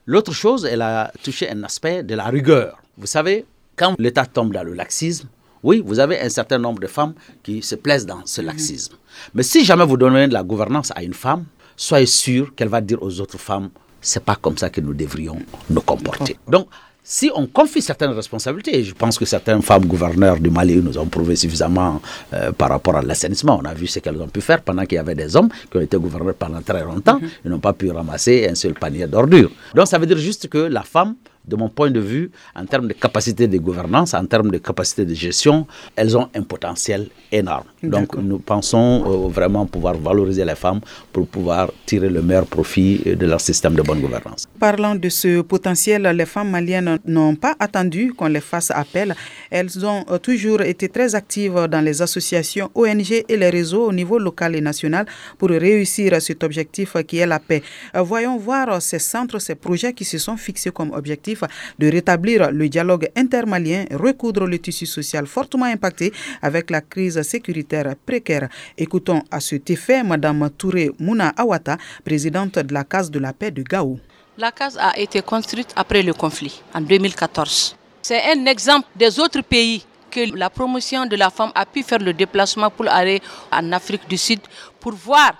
[0.05, 2.83] L'autre chose, elle a touché un aspect de la rigueur.
[2.99, 3.47] Vous savez,
[3.77, 5.29] quand l'État tombe dans le laxisme,
[5.63, 8.97] oui, vous avez un certain nombre de femmes qui se plaisent dans ce laxisme.
[9.33, 11.45] Mais si jamais vous donnez de la gouvernance à une femme,
[11.77, 15.39] soyez sûr qu'elle va dire aux autres femmes, c'est pas comme ça que nous devrions
[15.71, 16.37] nous comporter.
[16.49, 16.67] Donc,
[17.05, 21.07] si on confie certaines responsabilités, je pense que certaines femmes gouverneurs du Mali nous ont
[21.07, 22.01] prouvé suffisamment
[22.33, 24.97] euh, par rapport à l'assainissement, on a vu ce qu'elles ont pu faire pendant qu'il
[24.97, 27.29] y avait des hommes qui ont été gouverneurs pendant très longtemps, mhm.
[27.45, 29.51] ils n'ont pas pu ramasser un seul panier d'ordures.
[29.75, 32.88] Donc ça veut dire juste que la femme de mon point de vue, en termes
[32.88, 35.66] de capacité de gouvernance, en termes de capacité de gestion,
[35.97, 37.64] elles ont un potentiel énorme.
[37.82, 40.80] Donc nous pensons euh, vraiment pouvoir valoriser les femmes
[41.12, 44.45] pour pouvoir tirer le meilleur profit de leur système de bonne gouvernance.
[44.61, 49.14] Parlant de ce potentiel, les femmes maliennes n'ont pas attendu qu'on les fasse appel.
[49.51, 53.93] Elles ont euh, toujours été très actives dans les associations, ONG et les réseaux au
[53.93, 55.07] niveau local et national
[55.38, 57.62] pour réussir cet objectif qui est la paix.
[57.97, 61.32] Euh, voyons voir ces centres, ces projets qui se sont fixés comme objectif
[61.78, 67.95] de rétablir le dialogue intermalien, recoudre le tissu social fortement impacté avec la crise sécuritaire
[68.07, 68.49] précaire.
[68.78, 73.51] Écoutons à cet effet Mme Touré Mouna Awata, présidente de la Case de la paix
[73.51, 73.99] de Gao.
[74.39, 77.76] La case a été construite après le conflit, en 2014.
[78.01, 81.99] C'est un exemple des autres pays que la promotion de la femme a pu faire
[81.99, 83.20] le déplacement pour aller
[83.51, 84.41] en Afrique du Sud
[84.80, 85.33] pour voir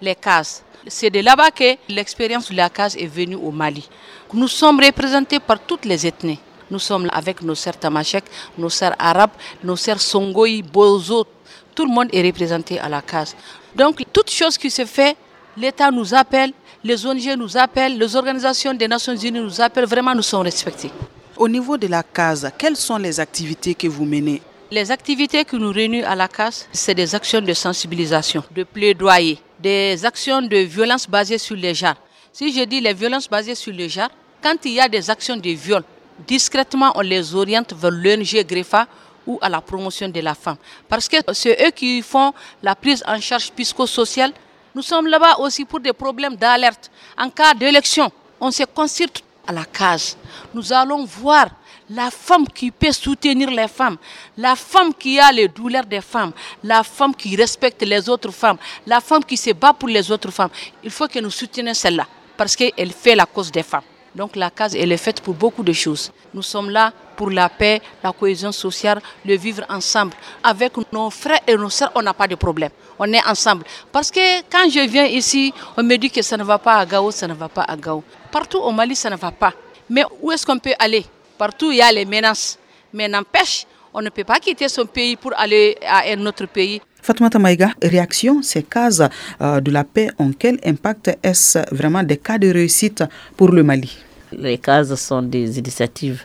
[0.00, 0.64] les cases.
[0.86, 3.88] C'est de là-bas que l'expérience de la case est venue au Mali.
[4.32, 6.38] Nous sommes représentés par toutes les ethnies.
[6.70, 8.24] Nous sommes avec nos sœurs tamashek,
[8.56, 9.32] nos sœurs arabes,
[9.64, 11.26] nos sœurs songoï, bozo.
[11.74, 13.34] Tout le monde est représenté à la case.
[13.74, 15.16] Donc, toute chose qui se fait,
[15.56, 16.52] l'État nous appelle,
[16.84, 19.86] les ONG nous appellent, les organisations des Nations Unies nous appellent.
[19.86, 20.90] Vraiment, nous sommes respectés.
[21.36, 24.40] Au niveau de la case, quelles sont les activités que vous menez?
[24.70, 29.40] Les activités qui nous réunissent à la case, c'est des actions de sensibilisation, de plaidoyer
[29.60, 31.96] des actions de violence basées sur les genres.
[32.32, 34.10] Si je dis les violences basées sur les genres,
[34.42, 35.82] quand il y a des actions de viol,
[36.26, 38.86] discrètement on les oriente vers l'ONG GREFA
[39.26, 40.56] ou à la promotion de la femme.
[40.88, 44.32] Parce que c'est eux qui font la prise en charge psychosociale.
[44.74, 46.90] Nous sommes là-bas aussi pour des problèmes d'alerte.
[47.18, 48.10] En cas d'élection,
[48.40, 50.16] on se consulte à la case.
[50.54, 51.48] Nous allons voir
[51.90, 53.96] la femme qui peut soutenir les femmes,
[54.36, 58.58] la femme qui a les douleurs des femmes, la femme qui respecte les autres femmes,
[58.86, 60.50] la femme qui se bat pour les autres femmes.
[60.84, 62.06] Il faut que nous soutenions celle-là
[62.40, 63.82] parce qu'elle fait la cause des femmes.
[64.14, 66.10] Donc la case, elle est faite pour beaucoup de choses.
[66.32, 70.14] Nous sommes là pour la paix, la cohésion sociale, le vivre ensemble.
[70.42, 72.70] Avec nos frères et nos sœurs, on n'a pas de problème.
[72.98, 73.64] On est ensemble.
[73.92, 76.86] Parce que quand je viens ici, on me dit que ça ne va pas à
[76.86, 78.02] Gao, ça ne va pas à Gao.
[78.32, 79.52] Partout au Mali, ça ne va pas.
[79.90, 81.04] Mais où est-ce qu'on peut aller?
[81.36, 82.58] Partout, il y a les menaces.
[82.94, 86.80] Mais n'empêche, on ne peut pas quitter son pays pour aller à un autre pays.
[87.02, 89.02] Fatoumata Maïga, réaction, ces cases
[89.40, 93.04] euh, de la paix ont quel impact Est-ce vraiment des cas de réussite
[93.36, 93.96] pour le Mali?
[94.32, 96.22] Les cases sont des initiatives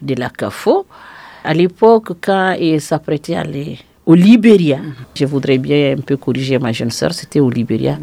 [0.00, 0.86] de la CAFO.
[1.44, 4.94] À l'époque, quand il s'apprêtait à aller au Libéria, mhm.
[5.14, 7.98] je voudrais bien un peu corriger ma jeune sœur, c'était au Libéria.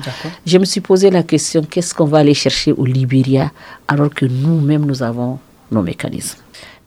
[0.45, 3.51] Je me suis posé la question, qu'est-ce qu'on va aller chercher au Libéria
[3.88, 5.39] alors que nous-mêmes, nous avons
[5.72, 6.39] nos mécanismes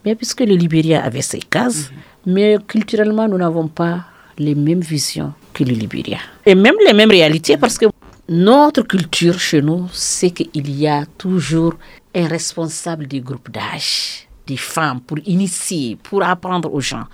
[0.05, 1.91] mais puisque le Libéria avait ses cases,
[2.25, 4.05] mais culturellement, nous n'avons pas
[4.45, 6.19] les mêmes visions que le Libéria.
[6.45, 7.85] Et même les mêmes réalités parce que
[8.29, 11.73] notre culture chez nous, c'est qu'il y a toujours
[12.15, 17.05] un responsable des groupes d'âge des femmes pour initier, pour apprendre aux gens.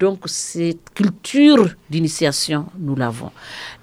[0.00, 3.30] Donc cette culture d'initiation, nous l'avons.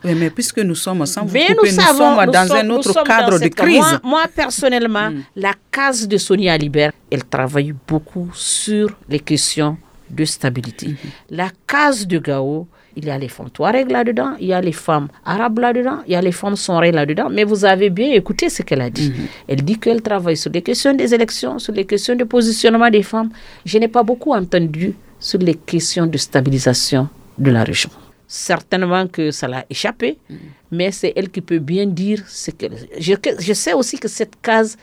[0.03, 3.99] mais puisque nous sommes sans vous couper, nous, sommes dans un autre cadre de crise.
[4.03, 5.23] Moi, personnellement, hmm.
[5.35, 9.77] la case de Sonia Alibert, elle travaille beaucoup sur les questions
[10.09, 10.87] de stabilité.
[10.89, 10.95] Hmm.
[11.29, 14.71] La case de Gao, il y a les femmes Touareg là-dedans, il y a les
[14.71, 17.27] femmes arabes là-dedans, il y a les femmes sonrées là-dedans.
[17.29, 19.09] Mais vous avez bien écouté ce qu'elle a dit.
[19.09, 19.27] Mhm.
[19.47, 23.03] Elle dit qu'elle travaille sur les questions des élections, sur les questions de positionnement des
[23.03, 23.29] femmes.
[23.65, 27.89] Je n'ai pas beaucoup entendu sur les questions de stabilisation de la région.
[28.27, 30.37] Certainement que ça l'a échappé, mhm.
[30.71, 32.75] mais c'est elle qui peut bien dire ce qu'elle...
[32.97, 34.77] Je, je sais aussi que cette case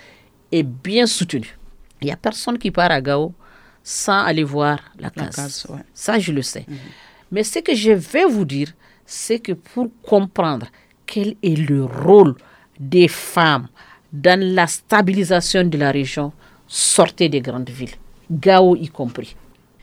[0.50, 1.56] est bien soutenue.
[2.00, 3.32] Il n'y a personne qui part à Gao
[3.82, 5.66] sans aller voir la case.
[5.94, 6.64] Ça, je le sais.
[6.68, 6.76] Mhm.
[7.32, 8.72] Mais ce que je vais vous dire,
[9.06, 10.66] c'est que pour comprendre
[11.06, 12.36] quel est le rôle
[12.78, 13.68] des femmes
[14.12, 16.32] dans la stabilisation de la région,
[16.68, 17.94] sortez des grandes villes,
[18.30, 19.34] Gao y compris.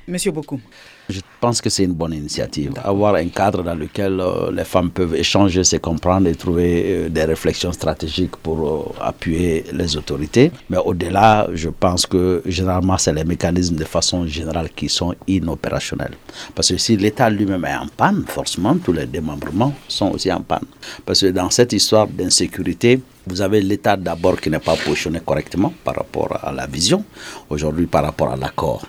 [0.07, 0.61] Monsieur Bokou.
[1.09, 2.73] Je pense que c'est une bonne initiative.
[2.83, 7.09] Avoir un cadre dans lequel euh, les femmes peuvent échanger, se comprendre et trouver euh,
[7.09, 10.51] des réflexions stratégiques pour euh, appuyer les autorités.
[10.69, 16.13] Mais au-delà, je pense que généralement, c'est les mécanismes de façon générale qui sont inopérationnels.
[16.53, 20.41] Parce que si l'État lui-même est en panne, forcément, tous les démembrements sont aussi en
[20.41, 20.65] panne.
[21.07, 25.73] Parce que dans cette histoire d'insécurité, vous avez l'État d'abord qui n'est pas positionné correctement
[25.83, 27.03] par rapport à la vision,
[27.49, 28.83] aujourd'hui par rapport à l'accord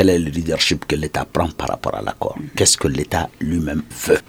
[0.00, 2.38] quel est le leadership que l'État prend par rapport à l'accord?
[2.56, 4.20] Qu'est-ce que l'État lui-même veut?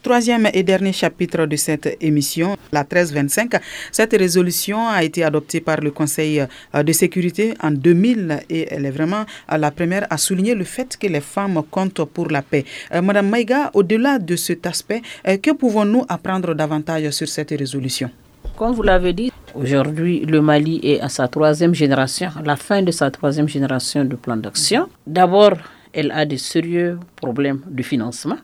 [0.00, 3.60] Troisième et dernier chapitre de cette émission, la 1325.
[3.90, 6.46] Cette résolution a été adoptée par le Conseil
[6.76, 10.62] euh, de sécurité en 2000 et elle est vraiment euh, la première à souligner le
[10.62, 12.64] fait que les femmes comptent pour la paix.
[12.94, 18.12] Euh, Madame Maïga, au-delà de cet aspect, que pouvons-nous apprendre davantage sur cette résolution?
[18.56, 22.82] Comme vous l'avez dit, aujourd'hui, le Mali est à sa troisième génération, à la fin
[22.82, 24.88] de sa troisième génération de plan d'action.
[25.06, 25.52] D'abord,
[25.92, 28.38] elle a des sérieux problèmes de financement,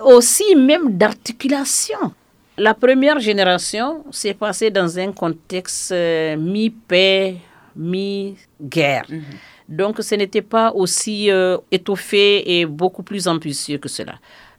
[0.00, 2.12] aussi même d'articulation.
[2.58, 7.36] La première génération s'est passée dans un contexte euh, mi-paix,
[7.76, 9.04] mi-guerre.
[9.10, 9.22] Mhm.
[9.68, 14.14] Donc ce n'était pas aussi euh, étoffé et beaucoup plus ambitieux que cela.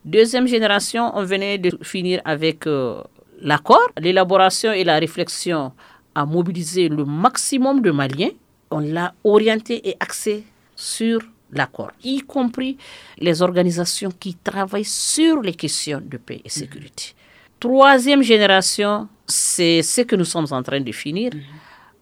[0.05, 3.01] Deuxième génération, on venait de finir avec euh,
[3.41, 5.71] l'accord, l'élaboration et la réflexion
[6.15, 8.31] a mobilisé le maximum de Maliens.
[8.71, 10.43] On l'a orienté et axé
[10.75, 11.19] sur
[11.51, 12.77] l'accord, y compris
[13.17, 17.13] les organisations qui travaillent sur les questions de paix et sécurité.
[17.59, 21.31] Troisième génération, c'est ce que nous sommes en train de finir,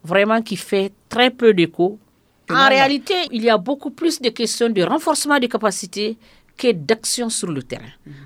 [0.04, 2.00] vraiment qui fait très peu d'écho.
[2.50, 6.18] En réalité, il y a beaucoup plus de questions de renforcement des capacités
[6.58, 7.84] que d'action sur le terrain.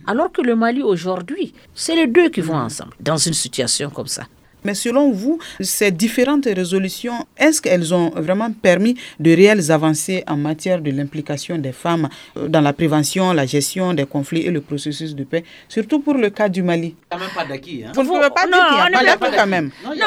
[0.08, 4.08] Alors que le Mali aujourd'hui, c'est les deux qui vont ensemble dans une situation comme
[4.08, 4.24] ça.
[4.64, 10.38] Mais selon vous, ces différentes résolutions, est-ce qu'elles ont vraiment permis de réelles avancées en
[10.38, 14.62] matière de l'implication des femmes euh, dans la prévention, la gestion des conflits et le
[14.62, 17.84] processus de paix, surtout pour le cas du Mali Il n'y a même pas d'acquis.
[17.86, 17.92] Hein?
[17.96, 19.72] Vous ne pouvez pas dire qu'il n'y a pas d'acquis quand même.
[19.86, 20.00] Non, il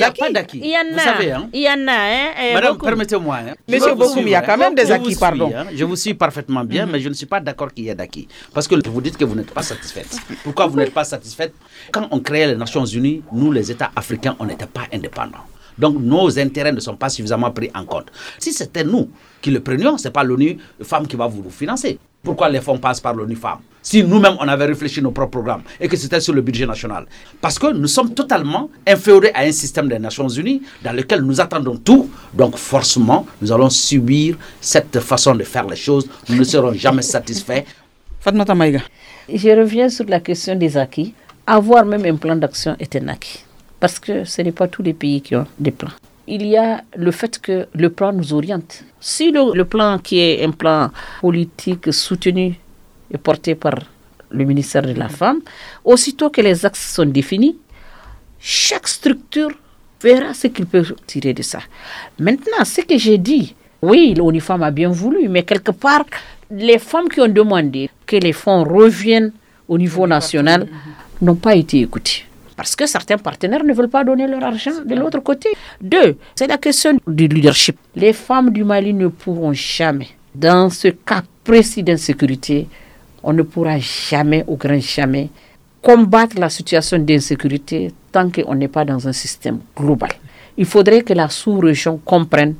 [0.00, 0.60] y a pas d'acquis.
[0.62, 0.92] Il y en a.
[0.92, 1.48] Vous savez, hein?
[1.52, 1.92] Il y en a.
[1.92, 3.36] Hein, Madame, permettez-moi.
[3.48, 3.54] Hein.
[3.68, 5.52] Monsieur Bokoum, il y a quand même des acquis, pardon.
[5.74, 6.92] Je vous suis parfaitement bien, mhm.
[6.92, 8.28] mais je ne suis pas d'accord qu'il y ait d'acquis.
[8.52, 10.16] Parce que vous dites que vous n'êtes pas satisfaite.
[10.44, 11.54] Pourquoi vous n'êtes pas satisfaite
[11.92, 15.44] Quand on créait les Nations Unies, nous, les États africains, on n'était pas indépendants.
[15.78, 18.06] Donc nos intérêts ne sont pas suffisamment pris en compte.
[18.38, 19.08] Si c'était nous
[19.42, 21.98] qui le prenions, ce n'est pas l'ONU Femmes qui va vous financer.
[22.22, 25.62] Pourquoi les fonds passent par l'ONU Femmes Si nous-mêmes, on avait réfléchi nos propres programmes
[25.78, 27.06] et que c'était sur le budget national.
[27.40, 31.40] Parce que nous sommes totalement inférieurs à un système des Nations Unies dans lequel nous
[31.40, 32.10] attendons tout.
[32.34, 36.08] Donc forcément, nous allons subir cette façon de faire les choses.
[36.28, 37.64] Nous ne serons jamais satisfaits.
[38.20, 38.80] Fatmata Maïga.
[39.32, 41.14] Je reviens sur la question des acquis
[41.46, 43.44] avoir même un plan d'action est un acquis.
[43.78, 45.90] Parce que ce n'est pas tous les pays qui ont des plans.
[46.26, 48.82] Il y a le fait que le plan nous oriente.
[49.00, 50.90] Si le, plan qui est un plan
[51.20, 52.58] politique soutenu
[53.12, 53.74] et porté par
[54.30, 55.40] le ministère de la Femme,
[55.84, 57.56] aussitôt que les axes sont définis,
[58.40, 59.50] chaque structure
[60.02, 61.60] verra ce qu'il peut tirer de ça.
[62.18, 66.04] Maintenant, ce que j'ai dit, oui, l'ONIFAM a bien voulu, mais quelque part,
[66.50, 69.32] les femmes qui ont demandé que les fonds reviennent
[69.68, 70.66] au niveau national,
[71.20, 72.24] n'ont pas été écoutés.
[72.56, 75.50] Parce que certains partenaires ne veulent pas donner leur argent de l'autre côté.
[75.80, 77.76] Deux, c'est la question du leadership.
[77.94, 82.66] Les femmes du Mali ne pourront jamais, dans ce cas précis d'insécurité,
[83.22, 85.28] on ne pourra jamais, au grand jamais,
[85.82, 90.10] combattre la situation d'insécurité tant qu'on n'est pas dans un système global.
[90.56, 92.54] Il faudrait que la sous-région comprenne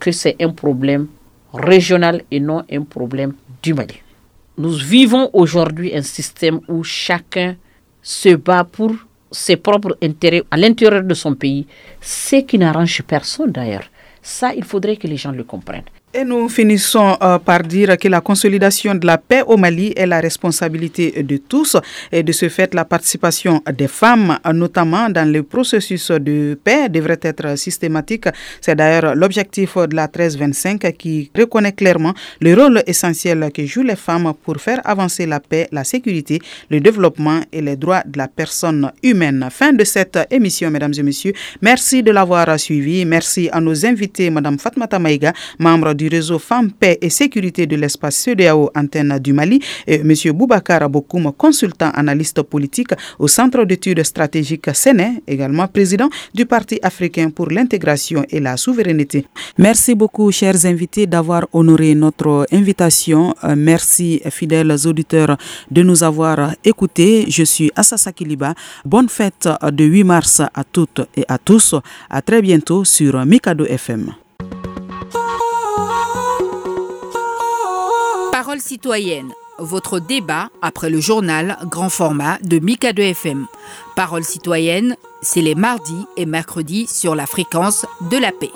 [0.00, 1.06] que c'est un problème
[1.52, 4.02] régional et non un problème du Mali.
[4.56, 7.54] Nous vivons aujourd'hui un système où chacun
[8.08, 8.92] se bat pour
[9.30, 11.66] ses propres intérêts à l'intérieur de son pays,
[12.00, 13.90] ce qui n'arrange personne d'ailleurs.
[14.22, 15.90] Ça, il faudrait que les gens le comprennent.
[16.14, 20.06] Et nous finissons euh, par dire que la consolidation de la paix au Mali est
[20.06, 21.76] la responsabilité de tous
[22.10, 27.18] et de ce fait la participation des femmes, notamment dans le processus de paix, devrait
[27.20, 28.24] être systématique.
[28.62, 33.94] C'est d'ailleurs l'objectif de la 1325 qui reconnaît clairement le rôle essentiel que jouent les
[33.94, 36.38] femmes pour faire avancer la paix, la sécurité,
[36.70, 39.46] le développement et les droits de la personne humaine.
[39.50, 41.34] Fin de cette émission, mesdames et messieurs.
[41.60, 43.04] Merci de l'avoir suivi.
[43.04, 47.76] Merci à nos invités, Madame Fatmata Maïga, membre du réseau Femmes, Paix et Sécurité de
[47.76, 50.12] l'espace CEDEAO antenne du Mali et M.
[50.32, 57.30] Boubacar Abokoum, consultant analyste politique au Centre d'études stratégiques Séné, également président du Parti africain
[57.30, 59.26] pour l'intégration et la souveraineté.
[59.58, 63.34] Merci beaucoup, chers invités, d'avoir honoré notre invitation.
[63.42, 65.36] Euh, merci, fidèles auditeurs,
[65.70, 67.24] de nous avoir écoutés.
[67.28, 68.54] Je suis Assasa Kiliba.
[68.84, 71.74] Bonne fête de 8 mars à toutes et à tous.
[72.08, 74.27] À très bientôt sur Mikado FM.
[78.58, 83.46] Parole citoyenne, votre débat après le journal grand format de Mika 2 FM.
[83.94, 88.50] Parole citoyenne, c'est les mardis et mercredis sur la fréquence de la paix.